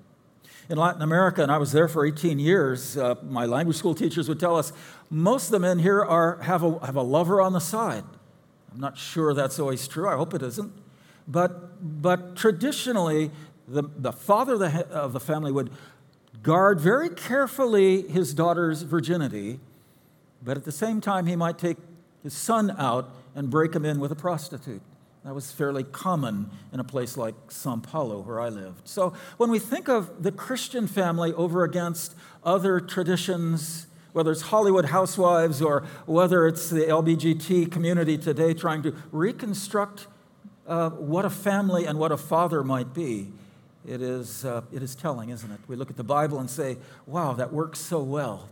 In 0.72 0.78
Latin 0.78 1.02
America, 1.02 1.42
and 1.42 1.52
I 1.52 1.58
was 1.58 1.70
there 1.72 1.86
for 1.86 2.06
18 2.06 2.38
years, 2.38 2.96
uh, 2.96 3.16
my 3.22 3.44
language 3.44 3.76
school 3.76 3.94
teachers 3.94 4.26
would 4.26 4.40
tell 4.40 4.56
us 4.56 4.72
most 5.10 5.44
of 5.44 5.50
the 5.50 5.58
men 5.58 5.78
here 5.78 6.02
are, 6.02 6.38
have, 6.38 6.62
a, 6.62 6.86
have 6.86 6.96
a 6.96 7.02
lover 7.02 7.42
on 7.42 7.52
the 7.52 7.60
side. 7.60 8.04
I'm 8.72 8.80
not 8.80 8.96
sure 8.96 9.34
that's 9.34 9.58
always 9.58 9.86
true. 9.86 10.08
I 10.08 10.16
hope 10.16 10.32
it 10.32 10.40
isn't. 10.40 10.72
But, 11.28 12.00
but 12.00 12.36
traditionally, 12.36 13.30
the, 13.68 13.82
the 13.98 14.12
father 14.12 14.54
of 14.54 14.60
the, 14.60 14.88
of 14.88 15.12
the 15.12 15.20
family 15.20 15.52
would 15.52 15.68
guard 16.42 16.80
very 16.80 17.10
carefully 17.10 18.08
his 18.08 18.32
daughter's 18.32 18.80
virginity, 18.80 19.60
but 20.42 20.56
at 20.56 20.64
the 20.64 20.72
same 20.72 21.02
time, 21.02 21.26
he 21.26 21.36
might 21.36 21.58
take 21.58 21.76
his 22.22 22.32
son 22.32 22.74
out 22.78 23.10
and 23.34 23.50
break 23.50 23.74
him 23.74 23.84
in 23.84 24.00
with 24.00 24.10
a 24.10 24.16
prostitute. 24.16 24.80
That 25.24 25.34
was 25.34 25.52
fairly 25.52 25.84
common 25.84 26.50
in 26.72 26.80
a 26.80 26.84
place 26.84 27.16
like 27.16 27.34
Sao 27.48 27.76
Paulo, 27.76 28.20
where 28.20 28.40
I 28.40 28.48
lived. 28.48 28.88
So 28.88 29.12
when 29.36 29.50
we 29.50 29.60
think 29.60 29.88
of 29.88 30.22
the 30.22 30.32
Christian 30.32 30.88
family 30.88 31.32
over 31.34 31.62
against 31.62 32.16
other 32.42 32.80
traditions, 32.80 33.86
whether 34.12 34.32
it's 34.32 34.42
Hollywood 34.42 34.86
housewives 34.86 35.62
or 35.62 35.84
whether 36.06 36.46
it's 36.48 36.70
the 36.70 36.80
LBGT 36.80 37.70
community 37.70 38.18
today 38.18 38.52
trying 38.52 38.82
to 38.82 38.96
reconstruct 39.12 40.08
uh, 40.66 40.90
what 40.90 41.24
a 41.24 41.30
family 41.30 41.86
and 41.86 41.98
what 41.98 42.10
a 42.10 42.16
father 42.16 42.64
might 42.64 42.92
be, 42.92 43.28
it 43.86 44.02
is, 44.02 44.44
uh, 44.44 44.62
it 44.72 44.82
is 44.82 44.94
telling, 44.94 45.30
isn't 45.30 45.50
it? 45.50 45.60
We 45.68 45.76
look 45.76 45.90
at 45.90 45.96
the 45.96 46.04
Bible 46.04 46.40
and 46.40 46.50
say, 46.50 46.78
wow, 47.06 47.32
that 47.34 47.52
works 47.52 47.78
so 47.78 48.02
well. 48.02 48.48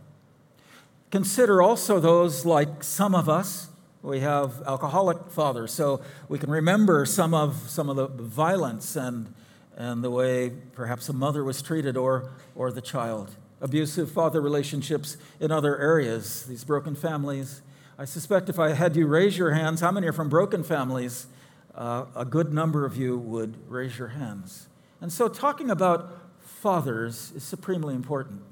Consider 1.11 1.61
also 1.61 1.99
those 1.99 2.47
like 2.47 2.85
some 2.85 3.15
of 3.15 3.29
us 3.29 3.70
we 4.03 4.21
have 4.21 4.63
alcoholic 4.67 5.31
fathers, 5.31 5.73
so 5.73 6.01
we 6.29 6.39
can 6.39 6.51
remember 6.51 7.05
some 7.05 7.35
of, 7.35 7.57
some 7.69 7.91
of 7.91 7.97
the 7.97 8.07
violence 8.07 8.97
and, 8.97 9.33
and 9.77 10.03
the 10.03 10.11
way 10.11 10.53
perhaps 10.73 11.09
a 11.09 11.13
mother 11.13 11.45
was 11.45 11.61
treated 11.61 11.97
or, 11.97 12.31
or 12.55 12.73
the 12.73 12.81
child. 12.81 13.37
Abusive 13.61 14.11
father 14.11 14.41
relationships 14.41 15.19
in 15.39 15.51
other 15.51 15.79
areas, 15.79 16.47
these 16.47 16.65
broken 16.65 16.95
families. 16.95 17.61
I 17.99 18.07
suspect 18.07 18.49
if 18.49 18.59
I 18.59 18.73
had 18.73 18.97
you 18.97 19.07
raise 19.07 19.37
your 19.37 19.51
hands, 19.51 19.83
how 19.83 19.93
many 19.93 20.07
are 20.07 20.13
from 20.15 20.31
broken 20.31 20.65
families? 20.65 21.27
Uh, 21.75 22.07
a 22.17 22.25
good 22.25 22.55
number 22.55 22.87
of 22.87 22.97
you 22.97 23.19
would 23.19 23.55
raise 23.69 23.99
your 23.99 24.09
hands. 24.09 24.67
And 25.03 25.13
so, 25.13 25.29
talking 25.29 25.71
about 25.71 26.11
fathers 26.41 27.33
is 27.37 27.43
supremely 27.43 27.95
important. 27.95 28.43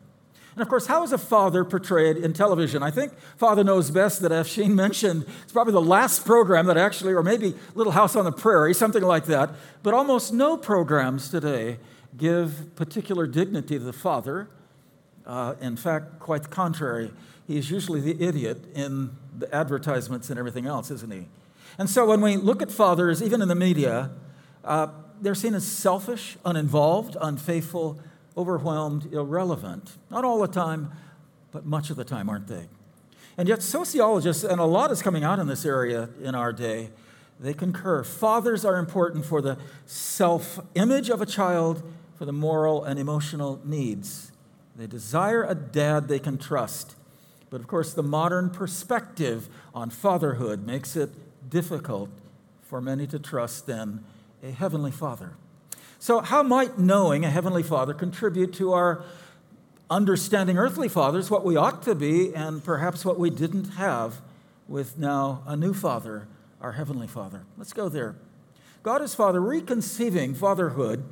And 0.58 0.62
of 0.64 0.68
course, 0.68 0.86
how 0.86 1.04
is 1.04 1.12
a 1.12 1.18
father 1.18 1.64
portrayed 1.64 2.16
in 2.16 2.32
television? 2.32 2.82
I 2.82 2.90
think 2.90 3.16
Father 3.36 3.62
Knows 3.62 3.92
Best 3.92 4.22
that 4.22 4.32
Afshin 4.32 4.70
mentioned, 4.74 5.24
it's 5.44 5.52
probably 5.52 5.72
the 5.72 5.80
last 5.80 6.26
program 6.26 6.66
that 6.66 6.76
actually, 6.76 7.12
or 7.12 7.22
maybe 7.22 7.54
Little 7.76 7.92
House 7.92 8.16
on 8.16 8.24
the 8.24 8.32
Prairie, 8.32 8.74
something 8.74 9.04
like 9.04 9.26
that. 9.26 9.50
But 9.84 9.94
almost 9.94 10.32
no 10.32 10.56
programs 10.56 11.28
today 11.28 11.78
give 12.16 12.74
particular 12.74 13.28
dignity 13.28 13.78
to 13.78 13.84
the 13.84 13.92
father. 13.92 14.48
Uh, 15.24 15.54
in 15.60 15.76
fact, 15.76 16.18
quite 16.18 16.42
the 16.42 16.48
contrary. 16.48 17.12
He 17.46 17.56
is 17.56 17.70
usually 17.70 18.00
the 18.00 18.20
idiot 18.20 18.58
in 18.74 19.10
the 19.38 19.54
advertisements 19.54 20.28
and 20.28 20.40
everything 20.40 20.66
else, 20.66 20.90
isn't 20.90 21.12
he? 21.12 21.26
And 21.78 21.88
so 21.88 22.04
when 22.04 22.20
we 22.20 22.36
look 22.36 22.62
at 22.62 22.72
fathers, 22.72 23.22
even 23.22 23.42
in 23.42 23.46
the 23.46 23.54
media, 23.54 24.10
uh, 24.64 24.88
they're 25.20 25.36
seen 25.36 25.54
as 25.54 25.64
selfish, 25.64 26.36
uninvolved, 26.44 27.16
unfaithful, 27.20 28.00
overwhelmed, 28.38 29.12
irrelevant. 29.12 29.96
Not 30.10 30.24
all 30.24 30.38
the 30.38 30.48
time, 30.48 30.92
but 31.50 31.66
much 31.66 31.90
of 31.90 31.96
the 31.96 32.04
time, 32.04 32.30
aren't 32.30 32.46
they? 32.46 32.68
And 33.36 33.48
yet, 33.48 33.62
sociologists, 33.62 34.44
and 34.44 34.60
a 34.60 34.64
lot 34.64 34.90
is 34.90 35.02
coming 35.02 35.24
out 35.24 35.38
in 35.38 35.48
this 35.48 35.64
area 35.64 36.08
in 36.22 36.34
our 36.34 36.52
day, 36.52 36.90
they 37.40 37.52
concur. 37.52 38.02
Fathers 38.04 38.64
are 38.64 38.76
important 38.76 39.24
for 39.24 39.42
the 39.42 39.58
self 39.86 40.60
image 40.74 41.10
of 41.10 41.20
a 41.20 41.26
child, 41.26 41.82
for 42.16 42.24
the 42.24 42.32
moral 42.32 42.84
and 42.84 42.98
emotional 42.98 43.60
needs. 43.64 44.32
They 44.76 44.86
desire 44.86 45.44
a 45.44 45.54
dad 45.54 46.08
they 46.08 46.18
can 46.18 46.38
trust. 46.38 46.94
But 47.50 47.60
of 47.60 47.66
course, 47.66 47.92
the 47.94 48.02
modern 48.02 48.50
perspective 48.50 49.48
on 49.74 49.90
fatherhood 49.90 50.66
makes 50.66 50.96
it 50.96 51.10
difficult 51.48 52.10
for 52.62 52.80
many 52.80 53.06
to 53.08 53.18
trust 53.18 53.66
then 53.66 54.04
a 54.42 54.50
heavenly 54.50 54.90
father. 54.90 55.32
So, 55.98 56.20
how 56.20 56.42
might 56.42 56.78
knowing 56.78 57.24
a 57.24 57.30
heavenly 57.30 57.62
father 57.62 57.92
contribute 57.92 58.52
to 58.54 58.72
our 58.72 59.02
understanding 59.90 60.56
earthly 60.56 60.88
fathers, 60.88 61.30
what 61.30 61.44
we 61.44 61.56
ought 61.56 61.82
to 61.82 61.94
be, 61.94 62.34
and 62.34 62.62
perhaps 62.62 63.04
what 63.04 63.18
we 63.18 63.30
didn't 63.30 63.70
have 63.70 64.20
with 64.68 64.98
now 64.98 65.42
a 65.46 65.56
new 65.56 65.74
father, 65.74 66.28
our 66.60 66.72
heavenly 66.72 67.06
father? 67.06 67.42
Let's 67.56 67.72
go 67.72 67.88
there. 67.88 68.14
God 68.82 69.02
is 69.02 69.14
Father, 69.14 69.40
reconceiving 69.40 70.34
fatherhood 70.34 71.04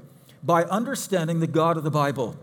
by 0.43 0.65
understanding 0.65 1.41
the 1.41 1.47
God 1.47 1.77
of 1.77 1.83
the 1.83 1.91
Bible. 1.91 2.37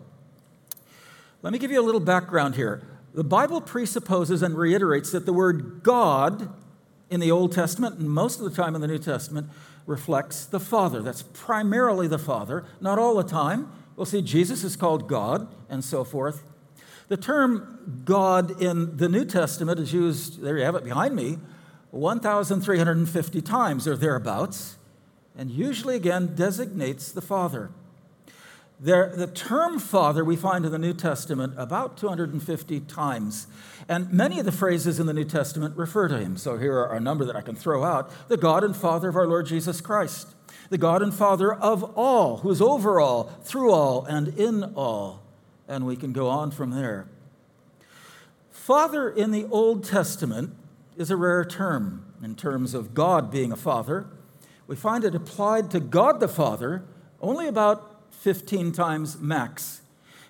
Let 1.42 1.54
me 1.54 1.60
give 1.60 1.72
you 1.72 1.80
a 1.80 1.86
little 1.86 2.02
background 2.02 2.56
here. 2.56 2.82
The 3.14 3.24
Bible 3.24 3.62
presupposes 3.62 4.42
and 4.42 4.58
reiterates 4.58 5.12
that 5.12 5.26
the 5.26 5.34
word 5.34 5.82
God 5.84 6.50
in 7.10 7.20
the 7.20 7.32
Old 7.32 7.52
Testament 7.52 8.00
and 8.00 8.10
most 8.10 8.40
of 8.40 8.46
the 8.46 8.56
time 8.56 8.76
in 8.76 8.82
the 8.82 8.88
New 8.88 9.00
Testament 9.00 9.50
reflects 9.86 10.46
the 10.46 10.60
Father. 10.60 11.02
That's 11.02 11.22
primarily 11.22 12.08
the 12.08 12.20
Father, 12.20 12.64
not 12.80 13.00
all 13.00 13.16
the 13.16 13.24
time. 13.24 13.72
We'll 13.96 14.06
see 14.06 14.22
Jesus 14.22 14.64
is 14.64 14.76
called 14.76 15.08
God 15.08 15.48
and 15.70 15.84
so 15.84 16.04
forth. 16.04 16.44
The 17.10 17.18
term 17.18 18.02
God 18.06 18.62
in 18.62 18.98
the 18.98 19.10
New 19.10 19.26
Testament 19.26 19.80
is 19.80 19.94
used, 19.94 20.42
there 20.42 20.58
you 20.58 20.64
have 20.64 20.76
it 20.76 20.84
behind 20.84 21.16
me, 21.16 21.38
1,350 21.92 23.42
times 23.42 23.88
or 23.88 23.96
thereabouts, 23.96 24.78
and 25.38 25.52
usually 25.52 25.96
again 25.96 26.34
designates 26.34 27.12
the 27.12 27.22
Father. 27.22 27.70
There, 28.80 29.13
the 29.15 29.27
term 29.27 29.80
Father 29.80 30.25
we 30.25 30.36
find 30.36 30.65
in 30.65 30.72
the 30.72 30.80
New 30.80 30.94
Testament 30.94 31.53
about 31.58 31.98
250 31.98 32.82
times. 32.82 33.48
And 33.88 34.12
many 34.12 34.39
of 34.39 34.46
the 34.46 34.51
phrases 34.51 35.00
in 35.00 35.06
the 35.06 35.13
New 35.13 35.24
Testament 35.24 35.77
refer 35.77 36.08
to 36.08 36.18
him. 36.18 36.38
So 36.38 36.58
here 36.58 36.77
are 36.77 36.96
a 36.96 37.00
number 37.00 37.24
that 37.25 37.36
I 37.36 37.42
can 37.42 37.56
throw 37.56 37.84
out 37.84 38.12
the 38.27 38.38
God 38.38 38.63
and 38.63 38.75
Father 38.75 39.10
of 39.10 39.15
our 39.15 39.27
Lord 39.27 39.46
Jesus 39.46 39.80
Christ, 39.80 40.27
the 40.70 40.77
God 40.77 41.01
and 41.01 41.13
Father 41.13 41.53
of 41.53 41.84
all, 41.98 42.38
who 42.38 42.50
is 42.50 42.62
over 42.62 43.00
all, 43.00 43.25
through 43.44 43.72
all, 43.72 44.06
and 44.06 44.30
in 44.39 44.63
all. 44.75 45.22
And 45.68 45.86
we 45.86 45.96
can 45.96 46.12
go 46.12 46.27
on 46.27 46.51
from 46.51 46.72
there. 46.72 47.08
Father 48.51 49.10
in 49.10 49.32
the 49.32 49.46
Old 49.46 49.84
Testament 49.84 50.56
is 50.98 51.12
a 51.12 51.18
rare 51.18 51.46
term 51.46 52.06
in 52.24 52.36
terms 52.36 52.74
of 52.74 52.94
God 52.94 53.32
being 53.32 53.51
a 53.51 53.58
father. 53.58 54.06
We 54.68 54.75
find 54.75 55.03
it 55.03 55.13
applied 55.13 55.70
to 55.72 55.80
God 55.80 56.20
the 56.20 56.27
Father 56.27 56.84
only 57.22 57.48
about 57.48 57.93
15 58.24 58.72
times 58.72 59.20
max. 59.20 59.82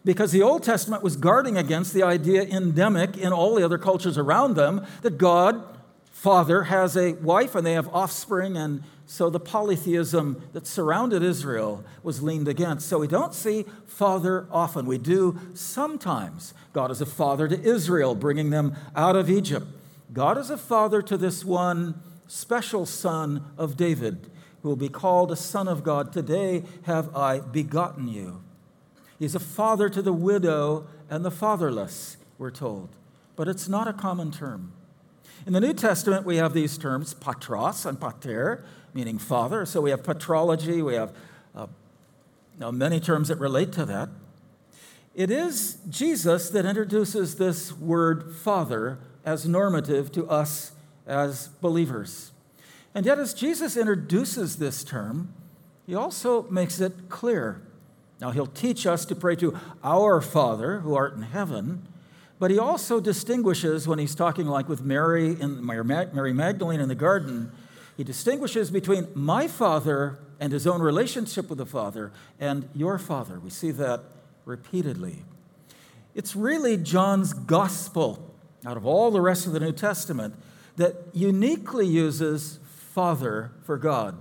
Because 0.04 0.32
the 0.32 0.42
Old 0.42 0.64
Testament 0.64 1.04
was 1.04 1.16
guarding 1.16 1.58
against 1.58 1.94
the 1.94 2.02
idea 2.02 2.42
endemic 2.42 3.16
in 3.16 3.32
all 3.32 3.54
the 3.54 3.64
other 3.64 3.78
cultures 3.78 4.18
around 4.18 4.56
them 4.56 4.84
that 5.04 5.20
God, 5.20 5.64
Father, 6.12 6.64
has 6.64 6.98
a 6.98 7.14
wife 7.14 7.54
and 7.54 7.64
they 7.64 7.74
have 7.74 7.88
offspring, 7.94 8.58
and 8.58 8.82
so 9.06 9.30
the 9.30 9.40
polytheism 9.40 10.42
that 10.54 10.66
surrounded 10.66 11.22
Israel 11.22 11.84
was 12.02 12.24
leaned 12.24 12.48
against. 12.48 12.90
So 12.90 12.98
we 12.98 13.08
don't 13.08 13.34
see 13.34 13.64
Father 13.86 14.48
often. 14.50 14.88
We 14.88 14.98
do 14.98 15.40
sometimes. 15.54 16.56
God 16.74 16.90
is 16.90 17.00
a 17.00 17.06
father 17.06 17.48
to 17.48 17.62
Israel, 17.62 18.16
bringing 18.16 18.50
them 18.50 18.76
out 18.96 19.16
of 19.16 19.30
Egypt. 19.30 19.68
God 20.12 20.40
is 20.40 20.50
a 20.50 20.58
father 20.58 21.04
to 21.04 21.16
this 21.16 21.46
one 21.46 22.02
special 22.28 22.88
son 22.88 23.46
of 23.56 23.78
David 23.78 24.32
who 24.64 24.70
will 24.70 24.76
be 24.76 24.90
called 24.90 25.32
a 25.32 25.36
son 25.36 25.68
of 25.68 25.84
God. 25.84 26.12
Today 26.12 26.64
have 26.84 27.16
I 27.16 27.40
begotten 27.40 28.08
you. 28.08 28.42
He's 29.20 29.36
a 29.36 29.40
father 29.40 29.90
to 29.90 30.02
the 30.02 30.14
widow 30.14 30.88
and 31.10 31.24
the 31.24 31.32
fatherless, 31.32 32.18
we're 32.40 32.50
told. 32.50 32.90
But 33.36 33.48
it's 33.48 33.70
not 33.70 33.88
a 33.88 33.94
common 33.94 34.32
term. 34.32 34.74
In 35.46 35.54
the 35.54 35.62
New 35.62 35.74
Testament, 35.74 36.26
we 36.26 36.38
have 36.38 36.54
these 36.54 36.78
terms, 36.78 37.14
patros 37.14 37.86
and 37.86 38.00
pater, 38.00 38.66
meaning 38.94 39.20
father. 39.20 39.66
So 39.66 39.82
we 39.82 39.92
have 39.92 40.02
patrology, 40.02 40.84
we 40.84 40.96
have 40.96 41.14
uh, 41.54 41.68
know, 42.64 42.72
many 42.72 43.00
terms 43.00 43.28
that 43.28 43.38
relate 43.38 43.72
to 43.74 43.86
that. 43.86 44.10
It 45.16 45.30
is 45.30 45.78
Jesus 45.90 46.50
that 46.50 46.66
introduces 46.66 47.36
this 47.36 47.72
word 47.72 48.34
father 48.36 48.98
as 49.26 49.48
normative 49.48 50.12
to 50.14 50.28
us 50.28 50.72
as 51.06 51.50
believers. 51.62 52.33
And 52.96 53.06
yet, 53.06 53.20
as 53.20 53.34
Jesus 53.34 53.76
introduces 53.76 54.58
this 54.58 54.84
term, 54.84 55.34
he 55.86 55.96
also 55.96 56.44
makes 56.50 56.80
it 56.80 57.10
clear. 57.10 57.62
Now, 58.22 58.32
he'll 58.32 58.48
teach 58.48 58.86
us 58.86 59.06
to 59.06 59.16
pray 59.16 59.36
to 59.38 59.58
our 59.84 60.22
Father 60.22 60.80
who 60.80 60.96
art 60.96 61.16
in 61.16 61.24
heaven, 61.24 61.88
but 62.40 62.52
he 62.52 62.60
also 62.60 63.00
distinguishes 63.00 63.88
when 63.88 64.00
he's 64.00 64.16
talking, 64.16 64.48
like 64.48 64.70
with 64.70 64.82
Mary 64.82 65.40
in 65.40 65.66
Mary 65.66 66.34
Magdalene 66.34 66.80
in 66.80 66.88
the 66.88 66.96
garden, 66.96 67.52
he 67.98 68.04
distinguishes 68.04 68.72
between 68.72 69.08
my 69.14 69.48
Father 69.48 70.20
and 70.40 70.52
his 70.52 70.68
own 70.68 70.82
relationship 70.82 71.50
with 71.50 71.58
the 71.58 71.66
Father 71.66 72.12
and 72.40 72.68
your 72.74 72.98
Father. 72.98 73.40
We 73.40 73.50
see 73.50 73.72
that 73.72 74.02
repeatedly. 74.46 75.24
It's 76.16 76.36
really 76.36 76.78
John's 76.78 77.34
gospel, 77.34 78.34
out 78.66 78.78
of 78.78 78.86
all 78.86 79.10
the 79.10 79.22
rest 79.22 79.48
of 79.48 79.54
the 79.54 79.60
New 79.60 79.72
Testament, 79.72 80.36
that 80.76 80.96
uniquely 81.14 81.88
uses 81.88 82.60
Father 82.94 83.52
for 83.64 83.78
God. 83.78 84.16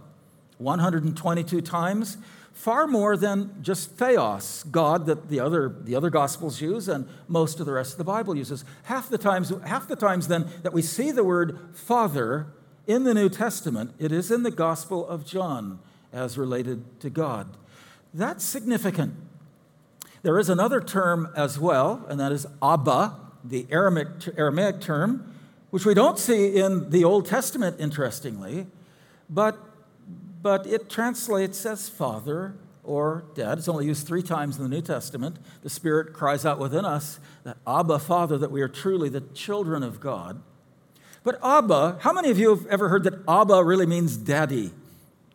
122 0.57 1.61
times, 1.61 2.17
far 2.55 2.87
more 2.87 3.19
than 3.19 3.55
just 3.61 3.91
theos, 3.99 4.65
God, 4.71 5.05
that 5.05 5.29
the 5.29 5.41
other, 5.41 5.75
the 5.83 5.95
other 5.95 6.09
Gospels 6.09 6.63
use 6.63 6.89
and 6.89 7.07
most 7.29 7.61
of 7.61 7.67
the 7.67 7.73
rest 7.73 7.93
of 7.93 7.99
the 7.99 8.05
Bible 8.05 8.35
uses. 8.35 8.65
Half 8.85 9.11
the, 9.11 9.19
times, 9.19 9.53
half 9.67 9.89
the 9.89 9.97
times, 9.97 10.29
then, 10.29 10.49
that 10.63 10.73
we 10.73 10.81
see 10.81 11.11
the 11.11 11.23
word 11.23 11.59
Father 11.75 12.47
in 12.87 13.05
the 13.05 13.13
New 13.13 13.29
Testament, 13.29 13.93
it 13.99 14.11
is 14.11 14.31
in 14.31 14.43
the 14.43 14.51
Gospel 14.51 15.07
of 15.07 15.27
John 15.27 15.79
as 16.11 16.39
related 16.39 17.01
to 17.01 17.11
God. 17.11 17.49
That's 18.15 18.43
significant. 18.43 19.15
There 20.23 20.39
is 20.39 20.49
another 20.49 20.81
term 20.81 21.29
as 21.37 21.59
well, 21.59 22.07
and 22.09 22.19
that 22.19 22.33
is 22.33 22.47
Abba, 22.63 23.17
the 23.45 23.67
Aramaic, 23.71 24.09
Aramaic 24.39 24.81
term 24.81 25.32
which 25.73 25.87
we 25.87 25.95
don't 25.95 26.19
see 26.19 26.59
in 26.59 26.91
the 26.91 27.03
Old 27.03 27.25
Testament, 27.25 27.77
interestingly, 27.81 28.67
but, 29.31 29.59
but 30.43 30.67
it 30.67 30.91
translates 30.91 31.65
as 31.65 31.89
father 31.89 32.55
or 32.85 33.25
dad. 33.35 33.57
It's 33.57 33.69
only 33.69 33.87
used 33.87 34.07
three 34.07 34.23
times 34.23 34.59
in 34.59 34.65
the 34.65 34.69
New 34.69 34.83
Testament. 34.83 35.39
The 35.63 35.71
Spirit 35.71 36.13
cries 36.13 36.45
out 36.45 36.59
within 36.59 36.85
us 36.85 37.19
that 37.45 37.57
Abba, 37.67 38.01
Father, 38.01 38.37
that 38.37 38.51
we 38.51 38.61
are 38.61 38.69
truly 38.69 39.09
the 39.09 39.23
children 39.23 39.83
of 39.83 39.99
God. 39.99 40.43
But 41.25 41.41
Abba, 41.43 41.97
how 42.03 42.13
many 42.13 42.29
of 42.29 42.39
you 42.39 42.51
have 42.51 42.67
ever 42.67 42.91
heard 42.91 43.05
that 43.05 43.15
Abba 43.27 43.65
really 43.65 43.87
means 43.87 44.19
daddy? 44.19 44.73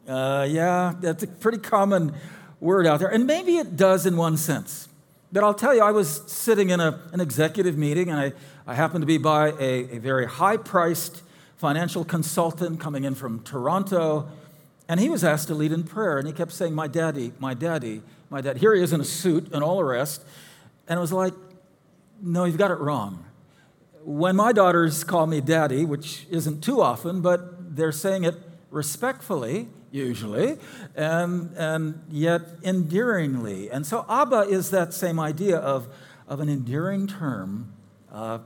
Uh, 0.08 0.46
yeah, 0.48 0.94
that's 1.00 1.24
a 1.24 1.28
pretty 1.28 1.58
common 1.58 2.14
word 2.60 2.86
out 2.86 3.00
there. 3.00 3.10
And 3.10 3.26
maybe 3.26 3.58
it 3.58 3.76
does 3.76 4.06
in 4.06 4.16
one 4.18 4.38
sense. 4.38 4.88
But 5.32 5.44
I'll 5.44 5.54
tell 5.54 5.76
you, 5.76 5.82
I 5.82 5.92
was 5.92 6.22
sitting 6.28 6.70
in 6.70 6.80
a, 6.80 7.02
an 7.12 7.20
executive 7.20 7.78
meeting 7.78 8.10
and 8.10 8.20
I, 8.20 8.34
I 8.66 8.76
happened 8.76 9.02
to 9.02 9.06
be 9.06 9.18
by 9.18 9.50
a, 9.60 9.96
a 9.96 9.98
very 10.00 10.26
high 10.26 10.58
priced 10.58 11.22
financial 11.58 12.06
consultant 12.06 12.80
coming 12.80 13.04
in 13.04 13.14
from 13.14 13.42
Toronto. 13.42 14.30
And 14.88 15.00
he 15.00 15.10
was 15.10 15.24
asked 15.24 15.48
to 15.50 15.54
lead 15.54 15.74
in 15.74 15.84
prayer. 15.84 16.18
And 16.18 16.28
he 16.28 16.34
kept 16.34 16.54
saying, 16.54 16.74
My 16.74 16.88
daddy, 16.88 17.34
my 17.40 17.54
daddy, 17.54 18.02
my 18.30 18.40
dad. 18.40 18.58
Here 18.58 18.74
he 18.74 18.82
is 18.82 18.94
in 18.94 19.02
a 19.02 19.06
suit 19.06 19.52
and 19.52 19.64
all 19.64 19.78
the 19.78 19.84
rest. 19.84 20.24
And 20.88 20.98
it 20.98 21.02
was 21.02 21.12
like, 21.12 21.34
No, 22.22 22.46
you've 22.46 22.58
got 22.58 22.72
it 22.72 22.80
wrong. 22.80 23.26
When 24.04 24.38
my 24.38 24.54
daughters 24.54 25.04
call 25.04 25.28
me 25.28 25.42
daddy, 25.42 25.84
which 25.84 26.26
isn't 26.30 26.62
too 26.62 26.82
often, 26.82 27.20
but 27.20 27.76
they're 27.76 27.92
saying 27.92 28.24
it 28.24 28.36
respectfully, 28.72 29.68
usually, 29.98 30.58
and, 30.96 31.52
and 31.58 32.02
yet 32.10 32.42
endearingly. 32.64 33.70
And 33.70 33.86
so 33.86 34.06
Abba 34.08 34.42
is 34.42 34.70
that 34.70 34.94
same 34.94 35.20
idea 35.20 35.58
of, 35.58 35.88
of 36.28 36.40
an 36.40 36.48
endearing 36.48 37.08
term 37.08 37.74
uh, 38.12 38.40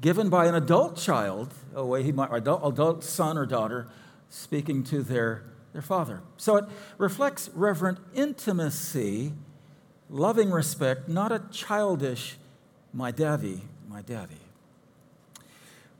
given 0.00 0.28
by 0.28 0.46
an 0.46 0.54
adult 0.54 0.96
child, 0.96 1.52
a 1.74 1.84
way 1.84 2.02
he 2.02 2.12
might, 2.12 2.32
adult, 2.32 2.60
adult 2.64 3.04
son 3.04 3.38
or 3.38 3.46
daughter, 3.46 3.88
speaking 4.28 4.84
to 4.84 5.02
their, 5.02 5.44
their 5.72 5.82
father. 5.82 6.22
So 6.36 6.56
it 6.56 6.64
reflects 6.98 7.50
reverent 7.54 7.98
intimacy, 8.14 9.32
loving 10.08 10.50
respect, 10.50 11.08
not 11.08 11.32
a 11.32 11.42
childish, 11.50 12.36
my 12.92 13.10
daddy, 13.10 13.62
my 13.88 14.02
daddy. 14.02 14.36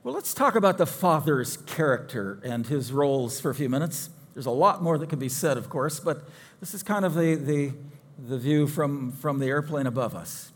Well, 0.02 0.14
let's 0.14 0.32
talk 0.32 0.54
about 0.54 0.78
the 0.78 0.87
father's 0.87 1.59
character 1.59 2.40
and 2.42 2.66
his 2.66 2.92
roles 2.92 3.40
for 3.40 3.50
a 3.50 3.54
few 3.54 3.68
minutes. 3.68 4.09
There's 4.40 4.47
a 4.47 4.50
lot 4.52 4.82
more 4.82 4.97
that 4.97 5.11
can 5.11 5.18
be 5.18 5.28
said, 5.28 5.59
of 5.59 5.68
course, 5.68 6.00
but 6.00 6.26
this 6.61 6.73
is 6.73 6.82
kind 6.82 7.04
of 7.04 7.12
the, 7.12 7.35
the, 7.35 7.73
the 8.26 8.38
view 8.38 8.66
from, 8.66 9.12
from 9.12 9.38
the 9.38 9.44
airplane 9.44 9.87
above 9.87 10.14
us. 10.14 10.50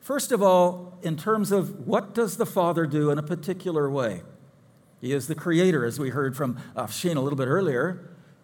First 0.00 0.32
of 0.32 0.42
all, 0.42 0.98
in 1.00 1.16
terms 1.16 1.52
of 1.52 1.86
what 1.86 2.12
does 2.12 2.38
the 2.38 2.44
Father 2.44 2.86
do 2.86 3.12
in 3.12 3.18
a 3.20 3.22
particular 3.22 3.88
way? 3.88 4.22
He 5.00 5.12
is 5.12 5.28
the 5.28 5.36
creator, 5.36 5.84
as 5.84 6.00
we 6.00 6.10
heard 6.10 6.36
from 6.36 6.58
Afshin 6.76 7.14
a 7.14 7.20
little 7.20 7.36
bit 7.36 7.46
earlier. 7.46 8.00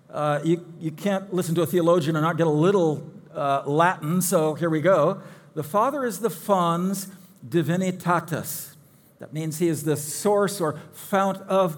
Uh, 0.09 0.39
you, 0.45 0.65
you 0.79 0.93
can't 0.93 1.35
listen 1.35 1.57
to 1.57 1.63
a 1.63 1.67
theologian 1.67 2.15
and 2.15 2.23
not 2.23 2.37
get 2.37 2.47
a 2.47 2.51
little 2.51 3.11
uh, 3.35 3.65
Latin, 3.67 4.23
so 4.23 4.55
here 4.55 4.71
we 4.71 4.81
go. 4.81 5.21
The 5.55 5.65
Father 5.65 6.05
is 6.05 6.21
the 6.21 6.31
fons 6.31 7.09
divinitatis. 7.45 8.77
That 9.19 9.33
means 9.33 9.59
he 9.59 9.67
is 9.67 9.83
the 9.83 9.97
source 9.97 10.61
or 10.61 10.79
fount 10.93 11.39
of 11.49 11.77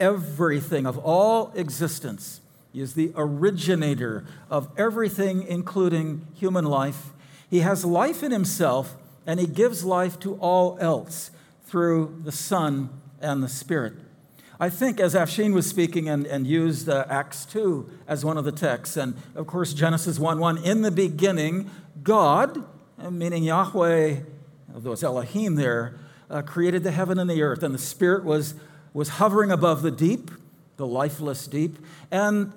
everything, 0.00 0.86
of 0.86 0.98
all 0.98 1.52
existence. 1.54 2.40
He 2.72 2.80
is 2.80 2.94
the 2.94 3.12
originator 3.16 4.24
of 4.50 4.68
everything, 4.76 5.42
including 5.42 6.26
human 6.34 6.64
life. 6.64 7.12
He 7.48 7.60
has 7.60 7.84
life 7.84 8.22
in 8.22 8.32
himself, 8.32 8.96
and 9.26 9.38
he 9.38 9.46
gives 9.46 9.84
life 9.84 10.18
to 10.20 10.34
all 10.36 10.76
else 10.80 11.30
through 11.66 12.20
the 12.24 12.32
Son 12.32 12.90
and 13.20 13.42
the 13.42 13.48
Spirit. 13.48 13.94
I 14.60 14.70
think 14.70 15.00
as 15.00 15.14
Afshin 15.14 15.52
was 15.52 15.66
speaking 15.66 16.08
and, 16.08 16.26
and 16.26 16.46
used 16.46 16.88
uh, 16.88 17.04
Acts 17.08 17.44
2 17.46 17.90
as 18.06 18.24
one 18.24 18.38
of 18.38 18.44
the 18.44 18.52
texts, 18.52 18.96
and 18.96 19.14
of 19.34 19.46
course 19.46 19.72
Genesis 19.72 20.18
1 20.18 20.38
1, 20.38 20.58
in 20.58 20.82
the 20.82 20.90
beginning, 20.90 21.70
God, 22.02 22.64
meaning 23.10 23.42
Yahweh, 23.42 24.20
those 24.68 25.02
Elohim 25.02 25.56
there, 25.56 25.98
uh, 26.30 26.42
created 26.42 26.84
the 26.84 26.92
heaven 26.92 27.18
and 27.18 27.28
the 27.28 27.42
earth, 27.42 27.62
and 27.62 27.74
the 27.74 27.78
Spirit 27.78 28.24
was, 28.24 28.54
was 28.94 29.10
hovering 29.10 29.50
above 29.50 29.82
the 29.82 29.90
deep, 29.90 30.30
the 30.76 30.86
lifeless 30.86 31.46
deep, 31.46 31.78
and 32.10 32.52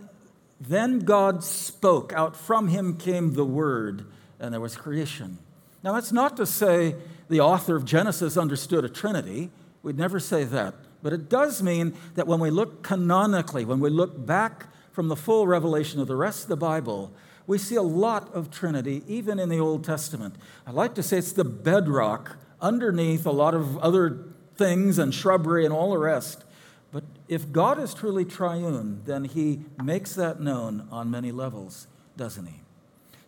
then 0.61 0.99
God 0.99 1.43
spoke. 1.43 2.13
Out 2.13 2.35
from 2.35 2.69
him 2.69 2.95
came 2.95 3.33
the 3.33 3.45
Word, 3.45 4.05
and 4.39 4.53
there 4.53 4.61
was 4.61 4.77
creation. 4.77 5.39
Now, 5.83 5.93
that's 5.93 6.11
not 6.11 6.37
to 6.37 6.45
say 6.45 6.95
the 7.27 7.41
author 7.41 7.75
of 7.75 7.85
Genesis 7.85 8.37
understood 8.37 8.85
a 8.85 8.89
Trinity. 8.89 9.49
We'd 9.83 9.97
never 9.97 10.19
say 10.19 10.43
that. 10.45 10.75
But 11.03 11.13
it 11.13 11.29
does 11.29 11.61
mean 11.61 11.93
that 12.15 12.27
when 12.27 12.39
we 12.39 12.49
look 12.49 12.83
canonically, 12.83 13.65
when 13.65 13.79
we 13.79 13.89
look 13.89 14.25
back 14.25 14.67
from 14.91 15.09
the 15.09 15.15
full 15.15 15.45
revelation 15.45 15.99
of 15.99 16.07
the 16.07 16.15
rest 16.15 16.43
of 16.43 16.49
the 16.49 16.57
Bible, 16.57 17.11
we 17.45 17.57
see 17.57 17.75
a 17.75 17.83
lot 17.83 18.33
of 18.33 18.51
Trinity, 18.51 19.03
even 19.07 19.39
in 19.39 19.49
the 19.49 19.59
Old 19.59 19.83
Testament. 19.83 20.35
I 20.65 20.71
like 20.71 20.95
to 20.95 21.03
say 21.03 21.17
it's 21.17 21.31
the 21.31 21.45
bedrock 21.45 22.37
underneath 22.59 23.25
a 23.25 23.31
lot 23.31 23.53
of 23.53 23.77
other 23.77 24.25
things 24.57 24.97
and 24.97 25.13
shrubbery 25.13 25.65
and 25.65 25.73
all 25.73 25.91
the 25.91 25.97
rest. 25.97 26.43
But 26.91 27.03
if 27.27 27.51
God 27.51 27.79
is 27.79 27.93
truly 27.93 28.25
triune, 28.25 29.01
then 29.05 29.25
he 29.25 29.61
makes 29.83 30.13
that 30.15 30.39
known 30.39 30.87
on 30.91 31.11
many 31.11 31.31
levels, 31.31 31.87
doesn't 32.15 32.45
he? 32.45 32.61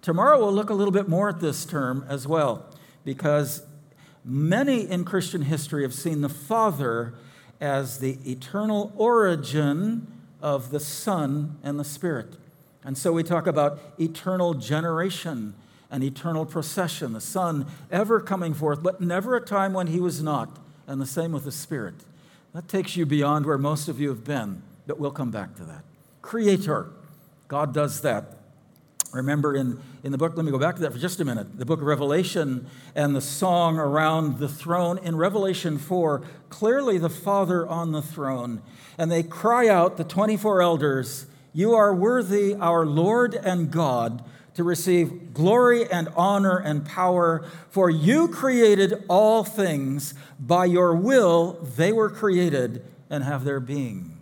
Tomorrow 0.01 0.39
we'll 0.39 0.53
look 0.53 0.69
a 0.69 0.73
little 0.73 0.93
bit 0.93 1.09
more 1.09 1.29
at 1.29 1.41
this 1.41 1.65
term 1.65 2.05
as 2.07 2.25
well, 2.27 2.65
because 3.03 3.63
many 4.23 4.89
in 4.89 5.03
Christian 5.03 5.41
history 5.43 5.83
have 5.83 5.93
seen 5.93 6.21
the 6.21 6.29
Father 6.29 7.13
as 7.59 7.99
the 7.99 8.17
eternal 8.25 8.93
origin 8.95 10.07
of 10.41 10.71
the 10.71 10.79
Son 10.79 11.57
and 11.63 11.77
the 11.77 11.83
Spirit. 11.83 12.37
And 12.83 12.97
so 12.97 13.11
we 13.11 13.23
talk 13.23 13.45
about 13.45 13.79
eternal 13.99 14.53
generation 14.53 15.53
and 15.91 16.03
eternal 16.03 16.45
procession, 16.45 17.11
the 17.11 17.19
Son 17.19 17.65
ever 17.91 18.21
coming 18.21 18.53
forth, 18.53 18.81
but 18.81 19.01
never 19.01 19.35
a 19.35 19.41
time 19.41 19.73
when 19.73 19.87
he 19.87 19.99
was 19.99 20.23
not, 20.23 20.57
and 20.89 20.99
the 20.99 21.05
same 21.05 21.31
with 21.31 21.45
the 21.45 21.51
Spirit. 21.51 21.93
That 22.53 22.67
takes 22.67 22.97
you 22.97 23.05
beyond 23.05 23.45
where 23.45 23.59
most 23.59 23.87
of 23.87 23.99
you 23.99 24.09
have 24.09 24.25
been, 24.25 24.63
but 24.87 24.99
we'll 24.99 25.11
come 25.11 25.29
back 25.29 25.55
to 25.57 25.63
that. 25.63 25.83
Creator, 26.23 26.87
God 27.47 27.73
does 27.73 28.01
that. 28.01 28.37
Remember 29.13 29.55
in, 29.55 29.79
in 30.03 30.11
the 30.11 30.17
book, 30.17 30.35
let 30.35 30.45
me 30.45 30.51
go 30.51 30.57
back 30.57 30.75
to 30.75 30.81
that 30.81 30.91
for 30.91 30.97
just 30.97 31.19
a 31.19 31.25
minute. 31.25 31.57
The 31.57 31.65
book 31.65 31.79
of 31.79 31.85
Revelation 31.85 32.67
and 32.95 33.15
the 33.15 33.21
song 33.21 33.77
around 33.77 34.39
the 34.39 34.49
throne. 34.49 34.97
In 34.97 35.15
Revelation 35.15 35.77
4, 35.77 36.23
clearly 36.49 36.97
the 36.97 37.09
Father 37.09 37.67
on 37.67 37.91
the 37.91 38.01
throne. 38.01 38.61
And 38.97 39.11
they 39.11 39.23
cry 39.23 39.67
out, 39.67 39.97
the 39.97 40.03
24 40.03 40.61
elders, 40.61 41.27
You 41.53 41.73
are 41.73 41.93
worthy, 41.93 42.55
our 42.55 42.85
Lord 42.85 43.35
and 43.35 43.71
God, 43.71 44.23
to 44.55 44.63
receive 44.63 45.33
glory 45.33 45.89
and 45.89 46.09
honor 46.15 46.57
and 46.57 46.85
power, 46.85 47.45
for 47.69 47.89
you 47.89 48.27
created 48.27 49.03
all 49.07 49.43
things. 49.43 50.13
By 50.39 50.65
your 50.65 50.95
will, 50.95 51.53
they 51.75 51.91
were 51.91 52.09
created 52.09 52.83
and 53.09 53.23
have 53.23 53.43
their 53.43 53.59
being. 53.59 54.17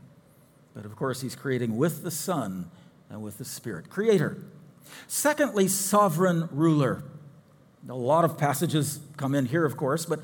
But 0.74 0.86
of 0.86 0.96
course, 0.96 1.22
he's 1.22 1.36
creating 1.36 1.78
with 1.78 2.04
the 2.04 2.12
Son 2.12 2.70
and 3.10 3.22
with 3.22 3.38
the 3.38 3.46
Spirit. 3.46 3.90
Creator. 3.90 4.38
Secondly, 5.08 5.68
sovereign 5.68 6.48
ruler. 6.52 7.04
A 7.90 7.96
lot 7.96 8.26
of 8.26 8.38
passages 8.38 9.00
come 9.16 9.34
in 9.34 9.46
here, 9.46 9.66
of 9.66 9.78
course, 9.78 10.06
but 10.06 10.20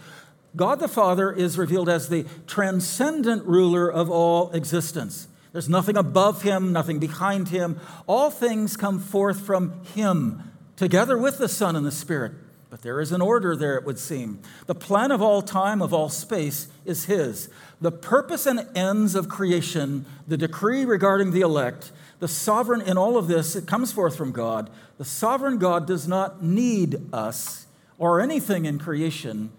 God 0.55 0.79
the 0.79 0.87
Father 0.87 1.31
is 1.31 1.57
revealed 1.57 1.89
as 1.89 2.09
the 2.09 2.25
transcendent 2.45 3.45
ruler 3.45 3.91
of 3.91 4.11
all 4.11 4.51
existence. 4.51 5.27
There's 5.53 5.69
nothing 5.69 5.95
above 5.95 6.41
him, 6.41 6.73
nothing 6.73 6.99
behind 6.99 7.49
him. 7.49 7.79
All 8.07 8.29
things 8.29 8.75
come 8.75 8.99
forth 8.99 9.39
from 9.39 9.85
him, 9.95 10.51
together 10.75 11.17
with 11.17 11.37
the 11.37 11.47
Son 11.47 11.75
and 11.75 11.85
the 11.85 11.91
Spirit. 11.91 12.33
But 12.71 12.81
there 12.81 12.99
is 12.99 13.11
an 13.11 13.21
order 13.21 13.55
there, 13.55 13.77
it 13.77 13.85
would 13.85 13.99
seem. 13.99 14.39
The 14.65 14.73
plan 14.73 15.11
of 15.11 15.21
all 15.21 15.43
time, 15.43 15.79
of 15.79 15.93
all 15.93 16.09
space, 16.09 16.69
is 16.85 17.05
his. 17.05 17.49
The 17.79 17.91
purpose 17.91 18.47
and 18.47 18.67
ends 18.75 19.13
of 19.13 19.29
creation, 19.29 20.07
the 20.27 20.37
decree 20.37 20.83
regarding 20.83 21.31
the 21.31 21.41
elect, 21.41 21.91
the 22.19 22.27
sovereign 22.27 22.81
in 22.81 22.97
all 22.97 23.15
of 23.15 23.27
this, 23.27 23.55
it 23.55 23.67
comes 23.67 23.91
forth 23.91 24.15
from 24.17 24.31
God. 24.31 24.71
The 24.97 25.05
sovereign 25.05 25.59
God 25.59 25.85
does 25.85 26.07
not 26.07 26.41
need 26.41 26.99
us 27.13 27.67
or 27.99 28.19
anything 28.19 28.65
in 28.65 28.79
creation. 28.79 29.51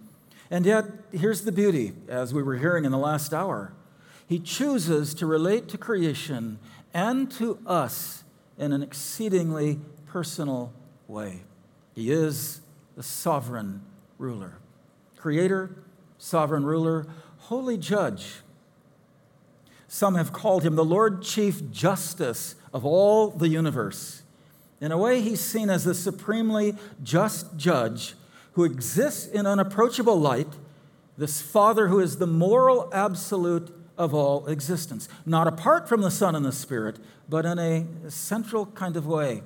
And 0.51 0.67
yet, 0.67 0.87
here's 1.13 1.43
the 1.43 1.53
beauty, 1.53 1.93
as 2.09 2.35
we 2.35 2.43
were 2.43 2.57
hearing 2.57 2.85
in 2.85 2.91
the 2.91 2.99
last 2.99 3.33
hour. 3.33 3.73
He 4.27 4.39
chooses 4.39 5.15
to 5.15 5.27
relate 5.27 5.69
to 5.69 5.79
creation 5.79 6.59
and 6.93 7.31
to 7.33 7.59
us 7.67 8.25
in 8.59 8.73
an 8.73 8.83
exceedingly 8.83 9.81
personal 10.07 10.73
way. 11.09 11.43
He 11.95 12.11
is 12.11 12.61
the 12.97 13.03
sovereign 13.03 13.83
ruler, 14.19 14.59
creator, 15.17 15.71
sovereign 16.19 16.65
ruler, 16.65 17.07
holy 17.39 17.77
judge. 17.77 18.37
Some 19.89 20.15
have 20.15 20.33
called 20.33 20.63
him 20.63 20.77
the 20.77 20.85
Lord 20.85 21.23
Chief 21.23 21.71
Justice 21.71 22.55
of 22.73 22.85
all 22.85 23.31
the 23.31 23.49
universe. 23.49 24.23
In 24.81 24.91
a 24.93 24.99
way, 24.99 25.21
he's 25.21 25.41
seen 25.41 25.71
as 25.71 25.85
the 25.85 25.95
supremely 25.95 26.75
just 27.03 27.57
judge 27.57 28.15
who 28.53 28.65
exists 28.65 29.27
in 29.27 29.47
unapproachable 29.47 30.19
light, 30.19 30.55
this 31.17 31.41
Father 31.41 31.89
who 31.89 32.01
is 32.01 32.19
the 32.19 32.27
moral 32.27 32.89
absolute 32.93 33.73
of 33.97 34.15
all 34.15 34.47
existence, 34.47 35.09
not 35.25 35.47
apart 35.47 35.89
from 35.89 36.01
the 36.01 36.11
Son 36.11 36.35
and 36.35 36.45
the 36.45 36.53
Spirit, 36.53 36.99
but 37.29 37.47
in 37.47 37.59
a 37.59 37.87
central 38.11 38.67
kind 38.67 38.97
of 38.97 39.07
way. 39.07 39.43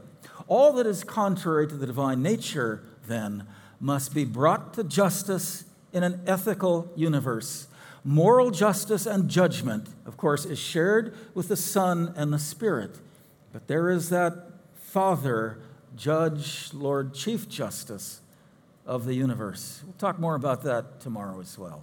All 0.46 0.72
that 0.74 0.86
is 0.86 1.04
contrary 1.04 1.66
to 1.68 1.74
the 1.74 1.86
divine 1.86 2.22
nature, 2.22 2.82
then, 3.06 3.46
must 3.80 4.14
be 4.14 4.24
brought 4.24 4.74
to 4.74 4.84
justice 4.84 5.64
in 5.92 6.02
an 6.02 6.20
ethical 6.26 6.90
universe 6.96 7.68
Moral 8.04 8.50
justice 8.50 9.04
and 9.04 9.28
judgment, 9.28 9.88
of 10.06 10.16
course, 10.16 10.46
is 10.46 10.58
shared 10.58 11.14
with 11.34 11.48
the 11.48 11.56
Son 11.56 12.14
and 12.16 12.32
the 12.32 12.38
Spirit. 12.38 12.96
But 13.52 13.66
there 13.66 13.90
is 13.90 14.08
that 14.08 14.46
Father, 14.76 15.58
Judge, 15.96 16.70
Lord, 16.72 17.12
Chief 17.12 17.48
Justice 17.48 18.22
of 18.86 19.04
the 19.04 19.12
universe. 19.12 19.82
We'll 19.84 19.94
talk 19.94 20.18
more 20.18 20.36
about 20.36 20.62
that 20.62 21.00
tomorrow 21.00 21.40
as 21.40 21.58
well. 21.58 21.82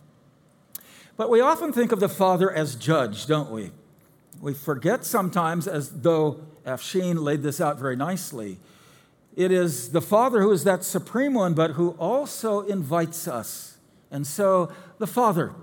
But 1.17 1.29
we 1.29 1.39
often 1.39 1.71
think 1.71 1.91
of 1.91 1.99
the 1.99 2.09
Father 2.09 2.51
as 2.51 2.75
judge, 2.75 3.25
don't 3.25 3.49
we? 3.49 3.71
We 4.41 4.53
forget 4.53 5.05
sometimes, 5.05 5.67
as 5.67 6.01
though 6.01 6.41
Afshin 6.65 7.23
laid 7.23 7.41
this 7.41 7.61
out 7.61 7.79
very 7.79 7.95
nicely. 7.95 8.57
It 9.35 9.51
is 9.51 9.91
the 9.91 10.01
Father 10.01 10.41
who 10.41 10.51
is 10.51 10.63
that 10.65 10.83
supreme 10.83 11.33
one, 11.33 11.53
but 11.53 11.71
who 11.71 11.91
also 11.91 12.61
invites 12.61 13.27
us. 13.27 13.77
And 14.11 14.27
so 14.27 14.71
the 14.97 15.07
Father 15.07 15.53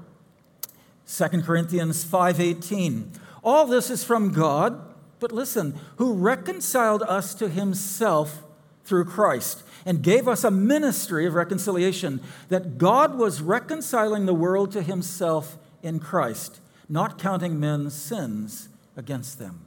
2 1.07 1.43
Corinthians 1.43 2.05
5:18. 2.05 3.11
All 3.45 3.67
this 3.67 3.91
is 3.91 4.05
from 4.05 4.33
God, 4.33 4.81
but 5.21 5.33
listen, 5.33 5.79
who 5.97 6.15
reconciled 6.15 7.03
us 7.03 7.35
to 7.35 7.49
himself 7.49 8.43
through 8.85 9.05
Christ 9.05 9.63
and 9.85 10.03
gave 10.03 10.29
us 10.29 10.45
a 10.45 10.51
ministry 10.51 11.27
of 11.27 11.35
reconciliation 11.35 12.21
that 12.49 12.79
God 12.79 13.17
was 13.17 13.41
reconciling 13.41 14.27
the 14.27 14.35
world 14.35 14.73
to 14.73 14.83
himself 14.83 15.59
in 15.83 15.99
Christ, 15.99 16.61
not 16.89 17.19
counting 17.19 17.59
men's 17.59 17.95
sins 17.95 18.69
against 18.97 19.39
them. 19.39 19.67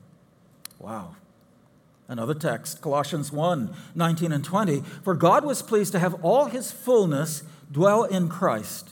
Wow. 0.79 1.15
Another 2.07 2.35
text, 2.35 2.81
Colossians 2.81 3.31
1 3.31 3.73
19 3.95 4.31
and 4.31 4.43
20. 4.43 4.81
For 5.03 5.15
God 5.15 5.43
was 5.43 5.61
pleased 5.61 5.91
to 5.93 5.99
have 5.99 6.23
all 6.23 6.45
his 6.45 6.71
fullness 6.71 7.43
dwell 7.71 8.03
in 8.03 8.29
Christ 8.29 8.89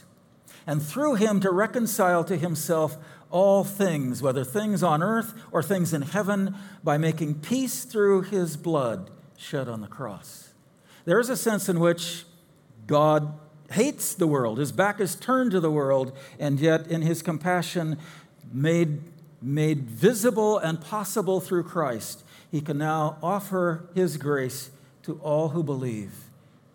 and 0.65 0.81
through 0.81 1.15
him 1.15 1.39
to 1.41 1.51
reconcile 1.51 2.23
to 2.23 2.37
himself 2.37 2.97
all 3.29 3.63
things, 3.63 4.21
whether 4.21 4.43
things 4.43 4.83
on 4.83 5.01
earth 5.01 5.33
or 5.51 5.63
things 5.63 5.93
in 5.93 6.03
heaven, 6.03 6.55
by 6.83 6.97
making 6.97 7.35
peace 7.35 7.83
through 7.83 8.21
his 8.21 8.55
blood 8.57 9.09
shed 9.35 9.67
on 9.67 9.81
the 9.81 9.87
cross. 9.87 10.52
There 11.05 11.19
is 11.19 11.29
a 11.29 11.37
sense 11.37 11.67
in 11.67 11.79
which 11.79 12.25
God 12.87 13.37
hates 13.71 14.13
the 14.13 14.27
world. 14.27 14.57
His 14.57 14.71
back 14.71 14.99
is 14.99 15.15
turned 15.15 15.51
to 15.51 15.59
the 15.59 15.71
world, 15.71 16.15
and 16.39 16.59
yet 16.59 16.87
in 16.87 17.01
his 17.01 17.21
compassion, 17.21 17.97
made, 18.51 19.01
made 19.41 19.89
visible 19.89 20.57
and 20.57 20.79
possible 20.79 21.41
through 21.41 21.63
Christ, 21.63 22.23
he 22.51 22.61
can 22.61 22.77
now 22.77 23.17
offer 23.21 23.89
his 23.95 24.17
grace 24.17 24.69
to 25.03 25.19
all 25.23 25.49
who 25.49 25.63
believe. 25.63 26.13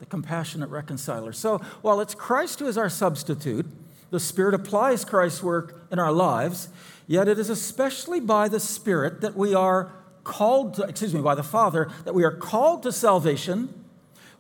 The 0.01 0.07
compassionate 0.07 0.71
reconciler. 0.71 1.33
So 1.33 1.59
while 1.83 2.01
it's 2.01 2.15
Christ 2.15 2.59
who 2.59 2.67
is 2.67 2.77
our 2.77 2.89
substitute, 2.89 3.67
the 4.11 4.21
Spirit 4.21 4.55
applies 4.55 5.05
Christ's 5.05 5.43
work 5.43 5.83
in 5.91 5.99
our 5.99 6.13
lives, 6.13 6.69
yet 7.07 7.29
it 7.29 7.39
is 7.39 7.51
especially 7.51 8.21
by 8.21 8.49
the 8.49 8.61
Spirit 8.61 9.21
that 9.21 9.37
we 9.37 9.55
are 9.55 9.93
called 10.25 10.75
to, 10.75 10.83
excuse 10.83 11.15
me, 11.15 11.21
by 11.21 11.35
the 11.35 11.43
Father, 11.43 11.89
that 12.05 12.15
we 12.15 12.25
are 12.25 12.35
called 12.35 12.83
to 12.83 12.93
salvation 12.93 13.73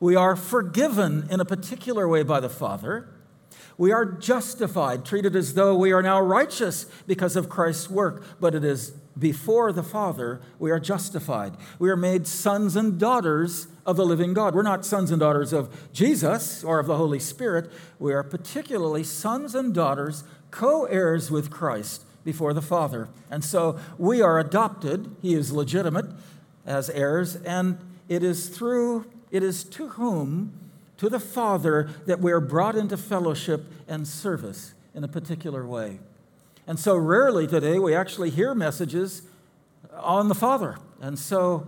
we 0.01 0.17
are 0.17 0.37
forgiven 0.37 1.27
in 1.31 1.41
a 1.41 1.45
particular 1.45 2.09
way 2.09 2.23
by 2.23 2.41
the 2.41 2.49
Father. 2.49 3.09
We 3.77 3.93
are 3.93 4.05
justified, 4.05 5.05
treated 5.05 5.37
as 5.37 5.55
though 5.55 5.77
we 5.77 5.93
are 5.93 6.03
now 6.03 6.21
righteous 6.21 6.87
because 7.07 7.37
of 7.37 7.49
Christ's 7.49 7.89
work, 7.89 8.25
but 8.41 8.55
it 8.55 8.65
is 8.65 8.91
before 9.17 9.73
the 9.73 9.83
Father 9.83 10.41
we 10.59 10.71
are 10.71 10.81
justified. 10.81 11.57
We 11.79 11.91
are 11.91 11.97
made 11.97 12.27
sons 12.27 12.77
and 12.77 12.99
daughters 12.99 13.69
of 13.87 13.97
the 13.97 14.05
living 14.05 14.35
God. 14.35 14.55
We're 14.55 14.63
not 14.63 14.85
sons 14.85 15.11
and 15.11 15.21
daughters 15.21 15.53
of 15.53 15.93
Jesus 15.93 16.65
or 16.65 16.81
of 16.81 16.87
the 16.87 16.97
Holy 16.97 17.19
Spirit. 17.21 17.71
We 17.99 18.13
are 18.13 18.23
particularly 18.23 19.05
sons 19.05 19.55
and 19.55 19.73
daughters, 19.73 20.25
co 20.51 20.85
heirs 20.85 21.31
with 21.31 21.51
Christ 21.51 22.03
before 22.25 22.53
the 22.53 22.63
Father. 22.63 23.09
And 23.31 23.45
so 23.45 23.79
we 23.97 24.21
are 24.21 24.39
adopted, 24.39 25.15
He 25.23 25.35
is 25.35 25.53
legitimate 25.53 26.07
as 26.67 26.91
heirs, 26.91 27.37
and 27.37 27.79
it 28.09 28.23
is 28.23 28.49
through 28.49 29.07
it 29.31 29.43
is 29.43 29.65
to 29.65 29.89
whom, 29.89 30.53
to 30.97 31.09
the 31.09 31.21
Father, 31.21 31.91
that 32.07 32.21
we 32.21 32.33
are 32.33 32.41
brought 32.41 32.77
into 32.77 32.97
fellowship 32.97 33.65
and 33.87 34.07
service 34.07 34.75
in 34.95 35.05
a 35.05 35.09
particular 35.09 35.67
way. 35.67 36.01
And 36.67 36.79
so 36.79 36.97
rarely 36.97 37.47
today 37.47 37.79
we 37.79 37.95
actually 37.95 38.31
hear 38.31 38.55
messages 38.55 39.23
on 39.95 40.29
the 40.29 40.35
Father. 40.35 40.79
And 41.01 41.19
so 41.19 41.67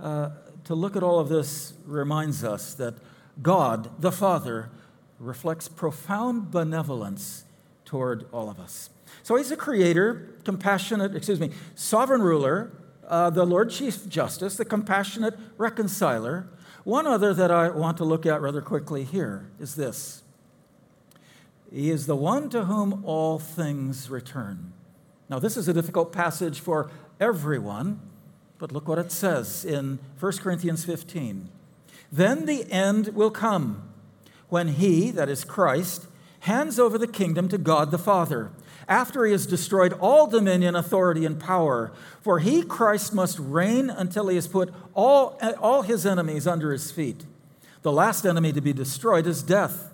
uh, 0.00 0.30
to 0.64 0.74
look 0.74 0.96
at 0.96 1.02
all 1.02 1.18
of 1.18 1.28
this 1.28 1.74
reminds 1.86 2.44
us 2.44 2.74
that 2.74 2.94
God, 3.42 3.90
the 4.00 4.12
Father, 4.12 4.70
reflects 5.18 5.68
profound 5.68 6.50
benevolence 6.50 7.44
toward 7.84 8.26
all 8.32 8.50
of 8.50 8.58
us. 8.58 8.90
So 9.22 9.36
he's 9.36 9.50
a 9.50 9.56
creator, 9.56 10.28
compassionate, 10.44 11.14
excuse 11.14 11.40
me, 11.40 11.50
sovereign 11.74 12.22
ruler, 12.22 12.72
uh, 13.08 13.30
the 13.30 13.44
Lord 13.44 13.70
Chief 13.70 14.08
Justice, 14.08 14.56
the 14.56 14.64
compassionate 14.64 15.34
reconciler, 15.56 16.46
one 16.84 17.06
other 17.06 17.32
that 17.32 17.50
I 17.50 17.70
want 17.70 17.96
to 17.96 18.04
look 18.04 18.26
at 18.26 18.40
rather 18.40 18.60
quickly 18.60 19.04
here 19.04 19.48
is 19.58 19.74
this 19.74 20.22
He 21.72 21.90
is 21.90 22.06
the 22.06 22.16
one 22.16 22.50
to 22.50 22.66
whom 22.66 23.02
all 23.04 23.38
things 23.38 24.10
return. 24.10 24.72
Now, 25.28 25.38
this 25.38 25.56
is 25.56 25.66
a 25.68 25.72
difficult 25.72 26.12
passage 26.12 26.60
for 26.60 26.90
everyone, 27.18 28.00
but 28.58 28.70
look 28.70 28.86
what 28.86 28.98
it 28.98 29.10
says 29.10 29.64
in 29.64 29.98
1 30.20 30.32
Corinthians 30.38 30.84
15. 30.84 31.48
Then 32.12 32.46
the 32.46 32.70
end 32.70 33.08
will 33.08 33.30
come 33.30 33.88
when 34.48 34.68
he, 34.68 35.10
that 35.10 35.28
is 35.28 35.42
Christ, 35.42 36.06
hands 36.40 36.78
over 36.78 36.98
the 36.98 37.08
kingdom 37.08 37.48
to 37.48 37.58
God 37.58 37.90
the 37.90 37.98
Father 37.98 38.50
after 38.88 39.24
he 39.24 39.32
has 39.32 39.46
destroyed 39.46 39.92
all 39.94 40.26
dominion, 40.26 40.74
authority, 40.74 41.24
and 41.24 41.40
power. 41.40 41.92
For 42.20 42.38
he, 42.38 42.62
Christ, 42.62 43.14
must 43.14 43.38
reign 43.38 43.90
until 43.90 44.28
he 44.28 44.36
has 44.36 44.46
put 44.46 44.72
all, 44.94 45.38
all 45.60 45.82
his 45.82 46.06
enemies 46.06 46.46
under 46.46 46.72
his 46.72 46.90
feet. 46.90 47.24
The 47.82 47.92
last 47.92 48.24
enemy 48.24 48.52
to 48.52 48.60
be 48.60 48.72
destroyed 48.72 49.26
is 49.26 49.42
death. 49.42 49.92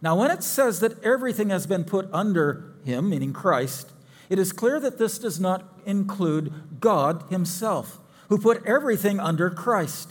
Now, 0.00 0.16
when 0.16 0.30
it 0.30 0.42
says 0.42 0.80
that 0.80 1.02
everything 1.02 1.50
has 1.50 1.66
been 1.66 1.84
put 1.84 2.08
under 2.12 2.72
him, 2.84 3.10
meaning 3.10 3.32
Christ, 3.32 3.90
it 4.28 4.38
is 4.38 4.52
clear 4.52 4.78
that 4.80 4.98
this 4.98 5.18
does 5.18 5.40
not 5.40 5.64
include 5.86 6.80
God 6.80 7.24
himself, 7.30 7.98
who 8.28 8.38
put 8.38 8.64
everything 8.66 9.20
under 9.20 9.50
Christ. 9.50 10.10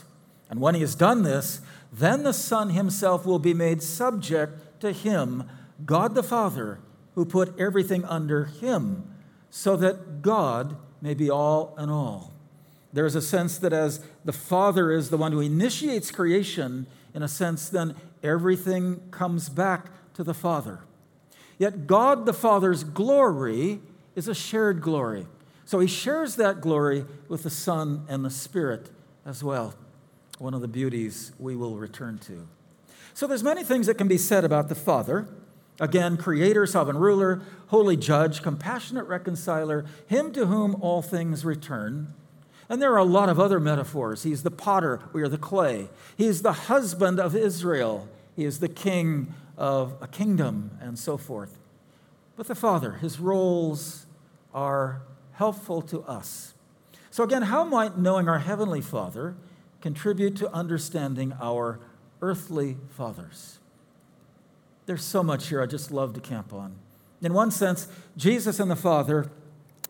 And 0.50 0.60
when 0.60 0.76
he 0.76 0.82
has 0.82 0.96
done 0.96 1.24
this, 1.24 1.62
then 1.92 2.24
the 2.24 2.34
Son 2.34 2.72
himself 2.72 3.26
will 3.26 3.40
be 3.40 3.54
made 3.54 3.84
subject 3.84 4.82
to 4.82 4.92
him, 4.92 5.50
God 5.86 6.16
the 6.16 6.24
Father 6.24 6.80
who 7.16 7.26
put 7.26 7.58
everything 7.60 8.04
under 8.06 8.46
him, 8.46 9.08
so 9.50 9.76
that 9.78 10.22
God 10.22 10.76
may 11.02 11.14
be 11.14 11.30
all 11.30 11.76
in 11.78 11.90
all. 11.90 12.34
There's 12.92 13.16
a 13.16 13.22
sense 13.22 13.58
that 13.58 13.74
as 13.74 14.04
the 14.24 14.32
Father 14.32 14.92
is 14.92 15.10
the 15.10 15.18
one 15.18 15.32
who 15.32 15.42
initiates 15.42 16.12
creation, 16.12 16.88
in 17.14 17.24
a 17.24 17.28
sense, 17.28 17.70
then 17.70 17.96
everything 18.24 19.02
comes 19.12 19.50
back 19.50 19.90
to 20.14 20.24
the 20.24 20.34
Father. 20.34 20.82
Yet 21.58 21.88
God 21.88 22.26
the 22.26 22.34
Father's 22.34 22.84
glory 22.84 23.80
is 24.16 24.28
a 24.28 24.36
shared 24.36 24.82
glory. 24.82 25.28
So 25.66 25.80
he 25.80 25.88
shares 25.88 26.36
that 26.36 26.62
glory 26.62 27.06
with 27.28 27.44
the 27.44 27.50
Son 27.50 28.06
and 28.10 28.24
the 28.24 28.30
Spirit 28.30 28.90
as 29.26 29.44
well. 29.44 29.74
One 30.40 30.54
of 30.54 30.62
the 30.62 30.68
beauties 30.68 31.32
we 31.40 31.56
will 31.56 31.78
return 31.78 32.18
to. 32.20 32.48
So 33.14 33.28
there's 33.28 33.44
many 33.44 33.64
things 33.64 33.88
that 33.88 33.98
can 33.98 34.08
be 34.08 34.18
said 34.18 34.44
about 34.44 34.70
the 34.70 34.76
Father. 34.76 35.28
Again, 35.80 36.18
creator, 36.18 36.66
sovereign 36.66 36.98
ruler, 36.98 37.42
holy 37.68 37.98
judge, 37.98 38.42
compassionate 38.42 39.08
reconciler, 39.08 39.86
him 40.08 40.32
to 40.34 40.46
whom 40.46 40.76
all 40.82 41.02
things 41.02 41.44
return. 41.44 42.14
And 42.70 42.82
there 42.82 42.94
are 42.94 42.98
a 42.98 43.04
lot 43.04 43.30
of 43.30 43.40
other 43.40 43.60
metaphors. 43.60 44.24
He's 44.24 44.44
the 44.44 44.52
potter, 44.52 45.00
we 45.12 45.22
are 45.24 45.28
the 45.28 45.38
clay. 45.38 45.90
He's 46.16 46.42
the 46.42 46.54
husband 46.54 47.20
of 47.20 47.36
Israel, 47.36 48.08
he 48.36 48.46
is 48.46 48.60
the 48.60 48.70
king 48.70 49.34
of 49.58 49.96
a 50.02 50.08
kingdom, 50.08 50.78
and 50.80 50.98
so 50.98 51.18
forth. 51.18 51.58
But 52.36 52.48
the 52.48 52.56
Father, 52.56 52.94
his 52.94 53.20
roles 53.20 54.06
are 54.54 55.02
helpful 55.34 55.82
to 55.84 56.02
us. 56.04 56.54
So, 57.12 57.24
again, 57.24 57.44
how 57.44 57.64
might 57.64 57.98
knowing 57.98 58.28
our 58.28 58.40
Heavenly 58.40 58.82
Father 58.82 59.36
contribute 59.82 60.36
to 60.38 60.52
understanding 60.52 61.34
our 61.40 61.80
earthly 62.22 62.78
fathers? 62.90 63.60
There's 64.86 65.04
so 65.04 65.24
much 65.24 65.48
here 65.48 65.62
I 65.62 65.66
just 65.66 65.92
love 65.92 66.14
to 66.14 66.20
camp 66.20 66.54
on. 66.54 66.76
In 67.22 67.34
one 67.34 67.52
sense, 67.52 67.88
Jesus 68.18 68.60
and 68.60 68.70
the 68.70 68.76
Father, 68.76 69.32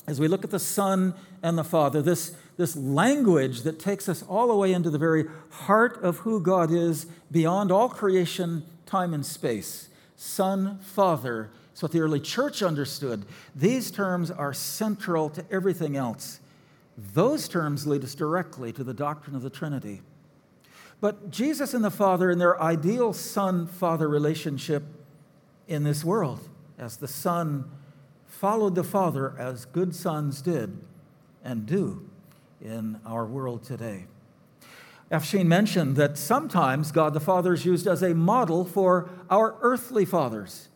as 0.08 0.20
we 0.20 0.28
look 0.28 0.44
at 0.44 0.52
the 0.52 0.60
Son 0.60 1.16
and 1.42 1.58
the 1.58 1.64
Father, 1.64 2.02
this, 2.02 2.36
this 2.58 2.76
language 2.76 3.62
that 3.64 3.80
takes 3.80 4.08
us 4.08 4.24
all 4.24 4.48
the 4.48 4.56
way 4.56 4.72
into 4.72 4.90
the 4.90 5.00
very 5.00 5.26
heart 5.50 6.02
of 6.04 6.18
who 6.18 6.40
God 6.40 6.72
is 6.72 7.08
beyond 7.32 7.72
all 7.72 7.90
creation, 7.90 8.64
time, 8.86 9.14
and 9.14 9.26
space. 9.26 9.90
Son, 10.16 10.78
Father, 10.80 11.50
is 11.74 11.82
what 11.82 11.92
the 11.92 12.02
early 12.02 12.20
church 12.20 12.62
understood. 12.62 13.26
These 13.56 13.90
terms 13.90 14.30
are 14.30 14.54
central 14.54 15.30
to 15.32 15.44
everything 15.50 15.98
else. 15.98 16.40
Those 16.98 17.48
terms 17.48 17.88
lead 17.88 18.04
us 18.04 18.14
directly 18.14 18.72
to 18.74 18.84
the 18.84 18.94
doctrine 18.94 19.36
of 19.36 19.42
the 19.42 19.50
Trinity. 19.50 20.02
But 21.04 21.32
Jesus 21.32 21.74
and 21.74 21.84
the 21.84 21.92
Father, 21.92 22.32
in 22.32 22.40
their 22.40 22.62
ideal 22.64 23.12
son 23.12 23.68
father 23.68 24.08
relationship 24.08 24.84
in 25.68 25.84
this 25.84 26.02
world, 26.02 26.48
as 26.80 26.96
the 26.96 27.10
Son 27.10 27.70
followed 28.26 28.76
the 28.76 28.86
Father 28.86 29.36
as 29.38 29.66
good 29.66 29.94
sons 29.94 30.42
did 30.42 30.78
and 31.44 31.66
do 31.66 32.10
in 32.62 33.02
our 33.06 33.26
world 33.26 33.66
today. 33.66 34.06
Afshin 35.12 35.46
mentioned 35.46 35.98
that 35.98 36.18
sometimes 36.18 36.94
God 36.94 37.14
the 37.14 37.20
Father 37.20 37.52
is 37.52 37.66
used 37.66 37.86
as 37.86 38.02
a 38.02 38.16
model 38.16 38.64
for 38.64 39.10
our 39.30 39.58
earthly 39.60 40.06
fathers. 40.06 40.70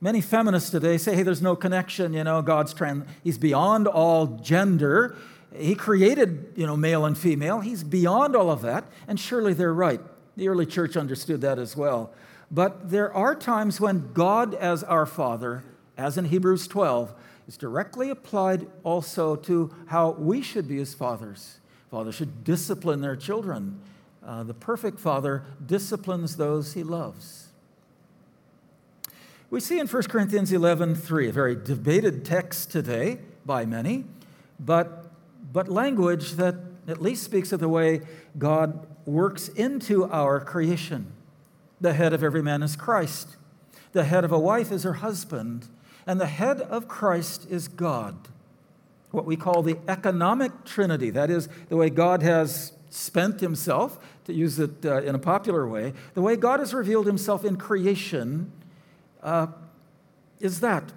Many 0.00 0.20
feminists 0.20 0.70
today 0.70 0.98
say, 0.98 1.14
hey, 1.14 1.22
there's 1.22 1.42
no 1.42 1.54
connection, 1.54 2.12
you 2.12 2.24
know, 2.24 2.42
God's 2.42 2.74
trans- 2.74 3.06
he's 3.22 3.38
beyond 3.38 3.86
all 3.86 4.26
gender. 4.26 5.16
He 5.54 5.74
created, 5.74 6.52
you 6.56 6.66
know, 6.66 6.76
male 6.76 7.04
and 7.04 7.18
female. 7.18 7.60
He's 7.60 7.82
beyond 7.82 8.36
all 8.36 8.50
of 8.50 8.62
that, 8.62 8.84
and 9.08 9.18
surely 9.18 9.52
they're 9.52 9.74
right. 9.74 10.00
The 10.36 10.48
early 10.48 10.66
church 10.66 10.96
understood 10.96 11.40
that 11.40 11.58
as 11.58 11.76
well. 11.76 12.12
But 12.50 12.90
there 12.90 13.12
are 13.14 13.34
times 13.34 13.80
when 13.80 14.12
God, 14.12 14.54
as 14.54 14.82
our 14.84 15.06
Father, 15.06 15.64
as 15.96 16.16
in 16.16 16.26
Hebrews 16.26 16.66
12, 16.68 17.14
is 17.46 17.56
directly 17.56 18.10
applied 18.10 18.66
also 18.84 19.36
to 19.36 19.74
how 19.86 20.10
we 20.10 20.40
should 20.42 20.68
be 20.68 20.80
as 20.80 20.94
fathers. 20.94 21.58
Fathers 21.90 22.14
should 22.14 22.44
discipline 22.44 23.00
their 23.00 23.16
children. 23.16 23.80
Uh, 24.24 24.44
the 24.44 24.54
perfect 24.54 25.00
father 25.00 25.44
disciplines 25.66 26.36
those 26.36 26.74
he 26.74 26.84
loves. 26.84 27.48
We 29.50 29.58
see 29.58 29.80
in 29.80 29.88
1 29.88 30.02
Corinthians 30.04 30.52
11 30.52 30.94
3, 30.94 31.28
a 31.28 31.32
very 31.32 31.56
debated 31.56 32.24
text 32.24 32.70
today 32.70 33.18
by 33.44 33.64
many, 33.64 34.04
but 34.60 34.99
but 35.52 35.68
language 35.68 36.32
that 36.32 36.56
at 36.88 37.00
least 37.00 37.22
speaks 37.22 37.52
of 37.52 37.60
the 37.60 37.68
way 37.68 38.00
God 38.38 38.86
works 39.06 39.48
into 39.48 40.04
our 40.06 40.40
creation. 40.40 41.12
The 41.80 41.94
head 41.94 42.12
of 42.12 42.22
every 42.22 42.42
man 42.42 42.62
is 42.62 42.76
Christ, 42.76 43.36
the 43.92 44.04
head 44.04 44.24
of 44.24 44.32
a 44.32 44.38
wife 44.38 44.70
is 44.70 44.82
her 44.84 44.94
husband, 44.94 45.68
and 46.06 46.20
the 46.20 46.26
head 46.26 46.60
of 46.60 46.88
Christ 46.88 47.46
is 47.50 47.68
God. 47.68 48.16
What 49.10 49.24
we 49.24 49.36
call 49.36 49.62
the 49.62 49.78
economic 49.88 50.64
trinity, 50.64 51.10
that 51.10 51.30
is, 51.30 51.48
the 51.68 51.76
way 51.76 51.90
God 51.90 52.22
has 52.22 52.72
spent 52.90 53.40
himself, 53.40 53.98
to 54.24 54.32
use 54.32 54.58
it 54.58 54.84
uh, 54.84 55.02
in 55.02 55.14
a 55.14 55.18
popular 55.18 55.66
way, 55.66 55.92
the 56.14 56.22
way 56.22 56.36
God 56.36 56.60
has 56.60 56.72
revealed 56.72 57.06
himself 57.06 57.44
in 57.44 57.56
creation 57.56 58.52
uh, 59.22 59.48
is 60.38 60.60
that. 60.60 60.92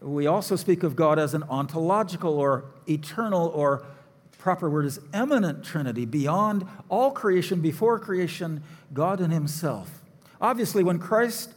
We 0.00 0.26
also 0.26 0.56
speak 0.56 0.82
of 0.82 0.96
God 0.96 1.18
as 1.18 1.34
an 1.34 1.42
ontological 1.44 2.38
or 2.38 2.64
eternal 2.88 3.48
or 3.48 3.84
proper 4.44 4.68
word 4.68 4.84
is 4.84 5.00
immanent 5.14 5.64
Trinity, 5.64 6.04
beyond 6.04 6.66
all 6.90 7.10
creation, 7.10 7.62
before 7.62 7.98
creation, 7.98 8.62
God 8.92 9.18
in 9.18 9.30
Himself. 9.30 10.02
Obviously, 10.38 10.84
when 10.84 10.98
Christ 10.98 11.54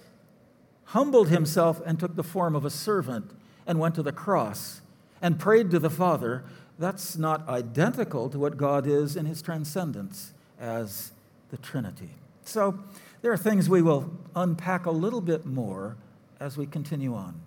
humbled 0.86 1.28
Himself 1.28 1.82
and 1.86 2.00
took 2.00 2.16
the 2.16 2.24
form 2.24 2.56
of 2.56 2.64
a 2.64 2.70
servant 2.70 3.32
and 3.66 3.78
went 3.78 3.94
to 3.96 4.04
the 4.04 4.14
cross 4.14 4.80
and 5.22 5.38
prayed 5.38 5.70
to 5.72 5.80
the 5.80 5.90
Father, 5.90 6.46
that's 6.80 7.18
not 7.18 7.46
identical 7.50 8.30
to 8.30 8.40
what 8.40 8.56
God 8.56 8.88
is 8.88 9.18
in 9.18 9.26
His 9.26 9.42
transcendence 9.42 10.32
as 10.58 11.12
the 11.50 11.58
Trinity. 11.58 12.12
So, 12.46 12.80
there 13.22 13.34
are 13.34 13.38
things 13.38 13.68
we 13.68 13.82
will 13.82 14.12
unpack 14.34 14.86
a 14.86 14.92
little 14.92 15.20
bit 15.20 15.46
more 15.46 15.98
as 16.40 16.56
we 16.56 16.66
continue 16.66 17.16
on. 17.16 17.42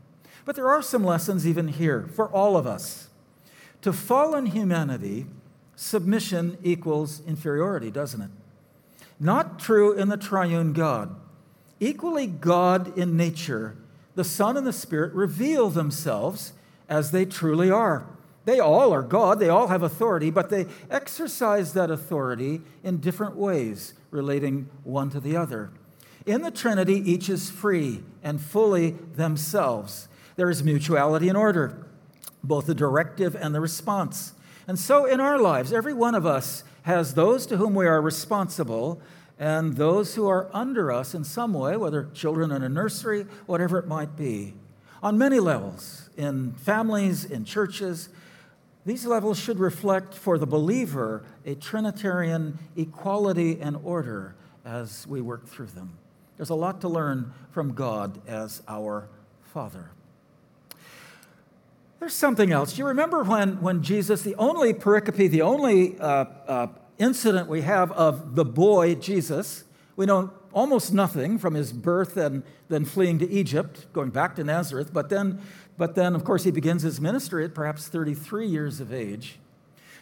But 0.51 0.57
there 0.57 0.71
are 0.73 0.83
some 0.83 1.05
lessons 1.05 1.47
even 1.47 1.69
here 1.69 2.09
for 2.13 2.29
all 2.29 2.57
of 2.57 2.67
us. 2.67 3.09
To 3.83 3.93
fallen 3.93 4.47
humanity, 4.47 5.27
submission 5.77 6.59
equals 6.65 7.23
inferiority, 7.25 7.93
doesn't 7.93 8.21
it? 8.21 8.31
Not 9.21 9.61
true 9.61 9.93
in 9.93 10.09
the 10.09 10.17
triune 10.17 10.73
God. 10.73 11.15
Equally 11.79 12.27
God 12.27 12.99
in 12.99 13.17
nature, 13.17 13.77
the 14.17 14.25
Son 14.25 14.57
and 14.57 14.67
the 14.67 14.73
Spirit 14.73 15.13
reveal 15.13 15.71
themselves 15.71 16.53
as 16.89 17.13
they 17.13 17.25
truly 17.25 17.71
are. 17.71 18.09
They 18.45 18.59
all 18.59 18.93
are 18.93 19.03
God, 19.03 19.39
they 19.39 19.51
all 19.51 19.69
have 19.69 19.85
authority, 19.85 20.33
but 20.33 20.51
they 20.51 20.67
exercise 20.91 21.75
that 21.75 21.93
authority 21.93 22.61
in 22.83 22.97
different 22.97 23.37
ways, 23.37 23.95
relating 24.11 24.69
one 24.83 25.11
to 25.11 25.21
the 25.21 25.37
other. 25.37 25.71
In 26.27 26.43
the 26.43 26.51
Trinity, 26.51 26.97
each 27.09 27.29
is 27.29 27.53
free 27.53 28.03
and 28.25 28.41
fully 28.41 28.97
themselves. 29.15 30.09
There 30.41 30.49
is 30.49 30.65
mutuality 30.65 31.29
and 31.29 31.37
order 31.37 31.87
both 32.43 32.65
the 32.65 32.75
directive 32.75 33.35
and 33.35 33.55
the 33.55 33.61
response. 33.61 34.33
And 34.67 34.79
so 34.79 35.05
in 35.05 35.21
our 35.21 35.39
lives, 35.39 35.71
every 35.71 35.93
one 35.93 36.15
of 36.15 36.25
us 36.25 36.65
has 36.85 37.13
those 37.13 37.45
to 37.49 37.59
whom 37.59 37.75
we 37.75 37.87
are 37.87 38.01
responsible 38.01 39.03
and 39.39 39.77
those 39.77 40.15
who 40.15 40.27
are 40.27 40.49
under 40.55 40.91
us 40.91 41.15
in 41.15 41.25
some 41.25 41.53
way, 41.53 41.77
whether 41.77 42.09
children 42.15 42.53
in 42.53 42.63
a 42.63 42.71
nursery, 42.71 43.27
whatever 43.45 43.79
it 43.79 43.87
might 43.87 44.17
be, 44.17 44.55
on 45.03 45.19
many 45.19 45.39
levels, 45.39 46.09
in 46.17 46.53
families, 46.53 47.27
in 47.27 47.45
churches. 47.45 48.09
These 48.87 49.05
levels 49.05 49.39
should 49.39 49.59
reflect 49.59 50.15
for 50.15 50.39
the 50.39 50.47
believer 50.47 51.23
a 51.45 51.55
Trinitarian 51.55 52.59
equality 52.77 53.61
and 53.61 53.77
order 53.85 54.37
as 54.65 55.07
we 55.07 55.21
work 55.21 55.47
through 55.47 55.67
them. 55.67 55.99
There's 56.39 56.49
a 56.49 56.55
lot 56.55 56.81
to 56.81 56.89
learn 56.89 57.35
from 57.51 57.75
God 57.75 58.27
as 58.27 58.63
our 58.67 59.07
Father. 59.53 59.91
There's 62.01 62.15
something 62.15 62.51
else. 62.51 62.79
You 62.79 62.87
remember 62.87 63.23
when, 63.23 63.61
when 63.61 63.83
Jesus, 63.83 64.23
the 64.23 64.35
only 64.37 64.73
pericope, 64.73 65.31
the 65.31 65.43
only 65.43 65.99
uh, 65.99 66.25
uh, 66.49 66.67
incident 66.99 67.47
we 67.47 67.61
have 67.61 67.93
of 67.93 68.35
the 68.37 68.45
boy 68.45 68.95
Jesus, 68.95 69.65
we 69.97 70.07
know 70.07 70.33
almost 70.55 70.95
nothing 70.95 71.37
from 71.37 71.53
his 71.53 71.75
birth 71.75 72.17
and 72.17 72.43
then 72.71 72.87
fleeing 72.87 73.19
to 73.19 73.31
Egypt, 73.31 73.87
going 73.93 74.09
back 74.09 74.35
to 74.37 74.45
Nazareth, 74.45 74.95
but 74.95 75.11
then, 75.11 75.43
but 75.77 75.95
then, 75.95 76.15
of 76.15 76.25
course, 76.25 76.43
he 76.45 76.51
begins 76.51 76.83
his 76.83 77.03
ministry 77.03 77.45
at 77.45 77.55
perhaps 77.55 77.87
33 77.89 78.47
years 78.47 78.81
of 78.81 78.95
age. 78.95 79.39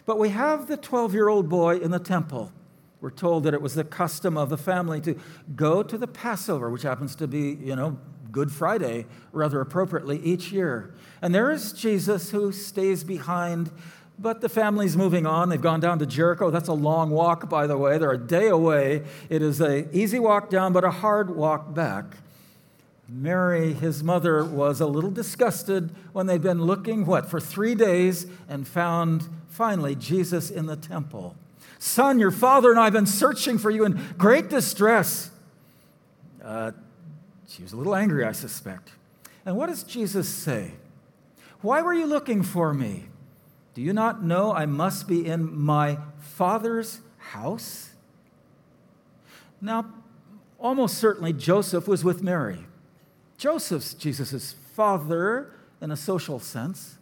But 0.06 0.20
we 0.20 0.28
have 0.28 0.68
the 0.68 0.76
12 0.76 1.14
year 1.14 1.28
old 1.28 1.48
boy 1.48 1.78
in 1.78 1.90
the 1.90 1.98
temple. 1.98 2.52
We're 3.00 3.10
told 3.10 3.42
that 3.42 3.54
it 3.54 3.62
was 3.62 3.74
the 3.74 3.84
custom 3.84 4.36
of 4.36 4.50
the 4.50 4.56
family 4.56 5.00
to 5.00 5.16
go 5.56 5.82
to 5.82 5.98
the 5.98 6.06
Passover, 6.06 6.70
which 6.70 6.82
happens 6.82 7.16
to 7.16 7.26
be, 7.26 7.58
you 7.60 7.74
know, 7.74 7.98
Good 8.30 8.52
Friday, 8.52 9.06
rather 9.32 9.60
appropriately, 9.60 10.18
each 10.18 10.52
year. 10.52 10.94
And 11.22 11.34
there 11.34 11.50
is 11.50 11.72
Jesus 11.72 12.30
who 12.30 12.52
stays 12.52 13.04
behind, 13.04 13.70
but 14.18 14.40
the 14.40 14.48
family's 14.48 14.96
moving 14.96 15.26
on. 15.26 15.48
They've 15.48 15.60
gone 15.60 15.80
down 15.80 15.98
to 16.00 16.06
Jericho. 16.06 16.50
That's 16.50 16.68
a 16.68 16.74
long 16.74 17.10
walk, 17.10 17.48
by 17.48 17.66
the 17.66 17.76
way. 17.76 17.98
They're 17.98 18.12
a 18.12 18.18
day 18.18 18.48
away. 18.48 19.04
It 19.28 19.42
is 19.42 19.60
an 19.60 19.88
easy 19.92 20.18
walk 20.18 20.50
down, 20.50 20.72
but 20.72 20.84
a 20.84 20.90
hard 20.90 21.34
walk 21.34 21.74
back. 21.74 22.16
Mary, 23.08 23.72
his 23.72 24.04
mother, 24.04 24.44
was 24.44 24.80
a 24.80 24.86
little 24.86 25.10
disgusted 25.10 25.94
when 26.12 26.26
they'd 26.26 26.42
been 26.42 26.62
looking, 26.62 27.06
what, 27.06 27.30
for 27.30 27.40
three 27.40 27.74
days 27.74 28.26
and 28.48 28.68
found 28.68 29.28
finally 29.48 29.94
Jesus 29.94 30.50
in 30.50 30.66
the 30.66 30.76
temple. 30.76 31.34
Son, 31.78 32.18
your 32.18 32.30
father 32.30 32.70
and 32.70 32.78
I 32.78 32.84
have 32.84 32.92
been 32.92 33.06
searching 33.06 33.56
for 33.56 33.70
you 33.70 33.84
in 33.84 33.98
great 34.18 34.50
distress. 34.50 35.30
Uh, 36.44 36.72
she 37.48 37.62
was 37.62 37.72
a 37.72 37.76
little 37.76 37.94
angry, 37.94 38.24
I 38.24 38.32
suspect. 38.32 38.90
And 39.44 39.56
what 39.56 39.66
does 39.66 39.82
Jesus 39.82 40.28
say? 40.28 40.72
Why 41.60 41.82
were 41.82 41.94
you 41.94 42.06
looking 42.06 42.42
for 42.42 42.72
me? 42.74 43.06
Do 43.74 43.80
you 43.82 43.92
not 43.92 44.22
know 44.22 44.52
I 44.52 44.66
must 44.66 45.08
be 45.08 45.26
in 45.26 45.58
my 45.58 45.98
Father's 46.20 47.00
house? 47.18 47.90
Now, 49.60 49.86
almost 50.58 50.98
certainly 50.98 51.32
Joseph 51.32 51.88
was 51.88 52.04
with 52.04 52.22
Mary. 52.22 52.66
Joseph's 53.38 53.94
Jesus' 53.94 54.54
father 54.74 55.52
in 55.80 55.90
a 55.90 55.96
social 55.96 56.40
sense. 56.40 56.98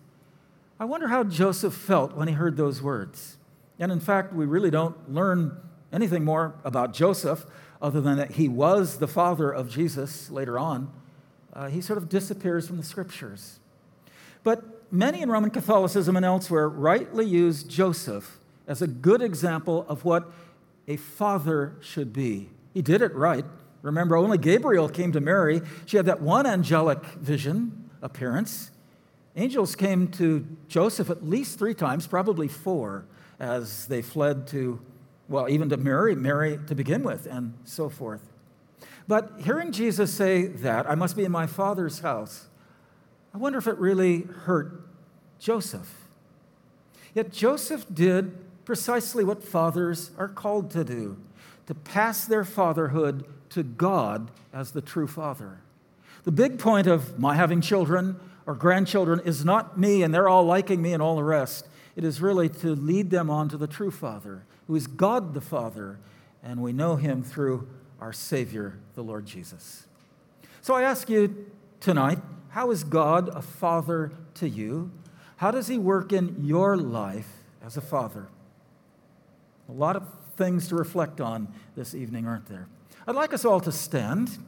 I 0.79 0.85
wonder 0.85 1.09
how 1.09 1.25
Joseph 1.25 1.75
felt 1.75 2.15
when 2.15 2.29
he 2.29 2.35
heard 2.35 2.57
those 2.57 2.83
words. 2.83 3.37
And 3.79 3.91
in 3.91 4.01
fact, 4.01 4.33
we 4.33 4.47
really 4.47 4.71
don't 4.71 5.13
learn 5.13 5.59
anything 5.93 6.25
more 6.25 6.55
about 6.65 6.93
Joseph 6.93 7.47
other 7.81 8.01
than 8.01 8.17
that 8.17 8.33
he 8.33 8.49
was 8.49 8.99
the 8.99 9.09
father 9.09 9.51
of 9.51 9.69
Jesus 9.69 10.31
later 10.31 10.59
on. 10.59 10.91
Uh, 11.53 11.69
he 11.69 11.81
sort 11.81 11.97
of 11.97 12.09
disappears 12.09 12.67
from 12.67 12.77
the 12.77 12.83
scriptures. 12.83 13.59
But 14.43 14.93
many 14.93 15.23
in 15.23 15.31
Roman 15.31 15.51
Catholicism 15.51 16.17
and 16.17 16.25
elsewhere 16.25 16.69
rightly 16.69 17.25
use 17.25 17.63
Joseph 17.63 18.39
as 18.67 18.83
a 18.83 18.87
good 18.87 19.23
example 19.23 19.87
of 19.89 20.05
what 20.05 20.31
a 20.89 20.97
father 20.97 21.77
should 21.81 22.13
be. 22.13 22.51
He 22.75 22.83
did 22.83 23.03
it 23.03 23.15
right. 23.15 23.45
Remember, 23.83 24.17
only 24.17 24.39
Gabriel 24.39 24.89
came 24.89 25.13
to 25.13 25.21
Mary. 25.21 25.63
She 25.87 25.97
had 25.97 26.07
that 26.07 26.21
one 26.21 26.47
angelic 26.47 27.05
vision 27.05 27.91
appearance. 28.03 28.71
Angels 29.37 29.77
came 29.77 30.09
to 30.13 30.47
Joseph 30.69 31.11
at 31.11 31.25
least 31.25 31.59
three 31.59 31.75
times, 31.75 32.07
probably 32.07 32.49
four, 32.49 33.05
as 33.39 33.87
they 33.87 34.03
fled 34.03 34.47
to 34.49 34.81
well, 35.29 35.49
even 35.49 35.69
to 35.71 35.77
Mary, 35.77 36.15
Mary 36.15 36.59
to 36.69 36.75
begin 36.75 37.03
with, 37.03 37.27
and 37.27 37.55
so 37.65 37.89
forth. 37.89 38.29
But 39.09 39.33
hearing 39.39 39.73
Jesus 39.73 40.13
say 40.13 40.47
that, 40.47 40.89
I 40.89 40.95
must 40.95 41.17
be 41.17 41.25
in 41.25 41.33
my 41.33 41.47
Father's 41.47 42.01
house, 42.01 42.47
I 43.35 43.39
wonder 43.39 43.59
if 43.59 43.67
it 43.67 43.79
really 43.79 44.23
hurt 44.23 44.83
Joseph. 45.39 45.95
Yet 47.15 47.33
Joseph 47.33 47.87
did 47.93 48.37
precisely 48.65 49.25
what 49.25 49.43
fathers 49.43 50.11
are 50.19 50.29
called 50.29 50.71
to 50.73 50.85
do 50.85 51.17
to 51.67 51.75
pass 51.75 52.25
their 52.25 52.45
fatherhood 52.45 53.27
to 53.51 53.63
God 53.63 54.31
as 54.53 54.73
the 54.73 54.81
true 54.81 55.07
father. 55.07 55.61
The 56.25 56.33
big 56.33 56.59
point 56.59 56.87
of 56.87 57.19
my 57.19 57.35
having 57.35 57.61
children 57.61 58.19
or 58.47 58.55
grandchildren 58.55 59.21
is 59.25 59.45
not 59.45 59.79
me 59.79 60.03
and 60.03 60.15
they're 60.15 60.29
all 60.29 60.45
liking 60.45 60.83
me 60.83 60.93
and 60.93 61.03
all 61.03 61.17
the 61.17 61.25
rest. 61.25 61.69
It 61.95 62.05
is 62.05 62.21
really 62.21 62.49
to 62.49 62.75
lead 62.75 63.11
them 63.11 63.31
on 63.31 63.49
to 63.49 63.57
the 63.57 63.67
true 63.67 63.91
father 63.91 64.45
who 64.67 64.75
is 64.75 64.87
God 64.87 65.35
the 65.35 65.41
Father, 65.41 65.99
and 66.43 66.61
we 66.61 66.73
know 66.73 66.97
him 66.97 67.23
through 67.23 67.69
our 68.01 68.13
Savior, 68.13 68.79
the 68.95 69.03
Lord 69.03 69.27
Jesus. 69.27 69.87
So 70.61 70.75
I 70.75 70.83
ask 70.83 71.09
you 71.09 71.47
tonight 71.81 72.19
how 72.51 72.71
is 72.71 72.85
God 72.85 73.29
a 73.29 73.43
father 73.43 74.13
to 74.35 74.49
you? 74.49 74.91
How 75.37 75.51
does 75.51 75.69
he 75.69 75.77
work 75.77 76.13
in 76.13 76.45
your 76.45 76.77
life 76.77 77.29
as 77.63 77.77
a 77.77 77.83
father? 77.83 78.29
A 79.69 79.73
lot 79.73 79.95
of 79.95 80.09
things 80.37 80.69
to 80.69 80.75
reflect 80.75 81.21
on 81.21 81.49
this 81.75 81.95
evening, 81.95 82.27
aren't 82.27 82.47
there? 82.47 82.67
I'd 83.07 83.15
like 83.15 83.35
us 83.35 83.45
all 83.45 83.61
to 83.61 83.71
stand 83.71 84.39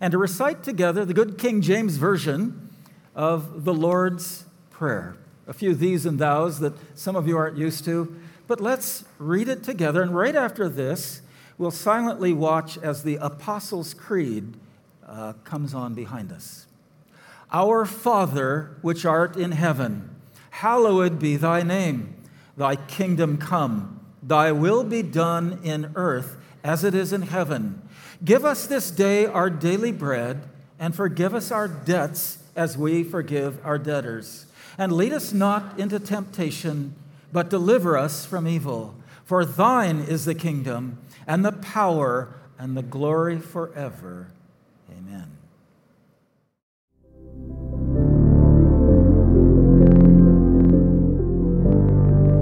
and 0.00 0.10
to 0.12 0.18
recite 0.18 0.62
together 0.62 1.04
the 1.04 1.14
good 1.14 1.38
King 1.38 1.60
James 1.60 1.96
Version 1.96 2.70
of 3.14 3.64
the 3.64 3.74
Lord's 3.74 4.44
Prayer. 4.70 5.16
A 5.46 5.52
few 5.52 5.74
these 5.74 6.06
and 6.06 6.18
thous 6.18 6.58
that 6.58 6.72
some 6.94 7.14
of 7.14 7.28
you 7.28 7.36
aren't 7.36 7.56
used 7.56 7.84
to. 7.84 8.14
But 8.46 8.60
let's 8.60 9.04
read 9.18 9.48
it 9.48 9.62
together. 9.62 10.02
And 10.02 10.14
right 10.14 10.36
after 10.36 10.68
this, 10.68 11.22
we'll 11.58 11.70
silently 11.70 12.32
watch 12.32 12.78
as 12.78 13.02
the 13.02 13.16
Apostles' 13.16 13.94
Creed 13.94 14.54
uh, 15.06 15.34
comes 15.44 15.74
on 15.74 15.94
behind 15.94 16.32
us. 16.32 16.66
Our 17.52 17.84
Father, 17.84 18.76
which 18.82 19.04
art 19.04 19.36
in 19.36 19.52
heaven, 19.52 20.14
hallowed 20.50 21.18
be 21.18 21.36
thy 21.36 21.62
name. 21.62 22.14
Thy 22.56 22.76
kingdom 22.76 23.36
come, 23.36 24.00
thy 24.22 24.50
will 24.50 24.82
be 24.82 25.02
done 25.02 25.60
in 25.62 25.92
earth 25.94 26.36
as 26.64 26.84
it 26.84 26.94
is 26.94 27.12
in 27.12 27.22
heaven. 27.22 27.82
Give 28.24 28.44
us 28.44 28.66
this 28.66 28.90
day 28.90 29.26
our 29.26 29.50
daily 29.50 29.92
bread, 29.92 30.48
and 30.78 30.94
forgive 30.94 31.34
us 31.34 31.50
our 31.50 31.68
debts 31.68 32.38
as 32.56 32.78
we 32.78 33.04
forgive 33.04 33.64
our 33.64 33.78
debtors. 33.78 34.46
And 34.78 34.92
lead 34.92 35.12
us 35.12 35.32
not 35.32 35.78
into 35.78 36.00
temptation 36.00 36.94
but 37.32 37.50
deliver 37.50 37.96
us 37.96 38.24
from 38.24 38.46
evil. 38.46 38.94
For 39.24 39.44
thine 39.44 39.98
is 39.98 40.24
the 40.24 40.34
kingdom 40.34 40.98
and 41.26 41.44
the 41.44 41.52
power 41.52 42.34
and 42.58 42.76
the 42.76 42.82
glory 42.82 43.38
forever. 43.38 44.28
Amen. 44.90 45.32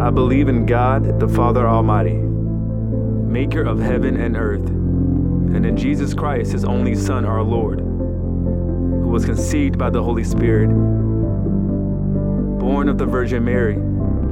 I 0.00 0.10
believe 0.10 0.48
in 0.48 0.66
God, 0.66 1.18
the 1.18 1.28
Father 1.28 1.66
Almighty, 1.66 2.16
maker 2.16 3.62
of 3.62 3.80
heaven 3.80 4.20
and 4.20 4.36
earth, 4.36 4.68
and 4.68 5.64
in 5.64 5.76
Jesus 5.76 6.12
Christ, 6.12 6.52
his 6.52 6.64
only 6.64 6.94
Son, 6.94 7.24
our 7.24 7.42
Lord, 7.42 7.80
who 7.80 9.08
was 9.08 9.24
conceived 9.24 9.78
by 9.78 9.88
the 9.88 10.02
Holy 10.02 10.24
Spirit, 10.24 10.68
born 12.58 12.88
of 12.90 12.98
the 12.98 13.06
Virgin 13.06 13.44
Mary, 13.44 13.78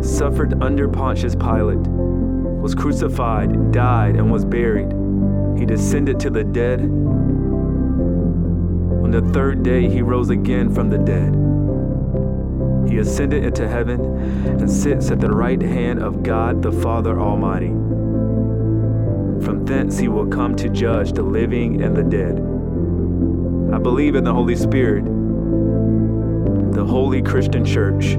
suffered 0.02 0.62
under 0.62 0.88
Pontius 0.88 1.34
Pilate, 1.34 1.78
was 1.78 2.74
crucified, 2.74 3.72
died, 3.72 4.16
and 4.16 4.30
was 4.30 4.44
buried. 4.44 4.92
He 5.58 5.64
descended 5.64 6.20
to 6.20 6.30
the 6.30 6.44
dead. 6.44 6.80
On 9.02 9.10
the 9.10 9.22
third 9.32 9.62
day, 9.62 9.88
he 9.88 10.02
rose 10.02 10.30
again 10.30 10.72
from 10.74 10.90
the 10.90 10.98
dead. 10.98 11.34
He 12.90 12.98
ascended 12.98 13.44
into 13.44 13.68
heaven 13.68 14.00
and 14.44 14.70
sits 14.70 15.10
at 15.10 15.20
the 15.20 15.30
right 15.30 15.62
hand 15.62 16.02
of 16.02 16.22
God 16.22 16.62
the 16.62 16.72
Father 16.72 17.18
Almighty. 17.20 17.70
From 19.44 19.64
thence 19.64 19.98
he 19.98 20.08
will 20.08 20.26
come 20.26 20.54
to 20.56 20.68
judge 20.68 21.12
the 21.12 21.22
living 21.22 21.82
and 21.82 21.96
the 21.96 22.02
dead. 22.02 22.38
I 23.74 23.78
believe 23.78 24.14
in 24.14 24.24
the 24.24 24.34
Holy 24.34 24.56
Spirit, 24.56 25.04
the 26.72 26.84
holy 26.84 27.22
Christian 27.22 27.64
church, 27.64 28.18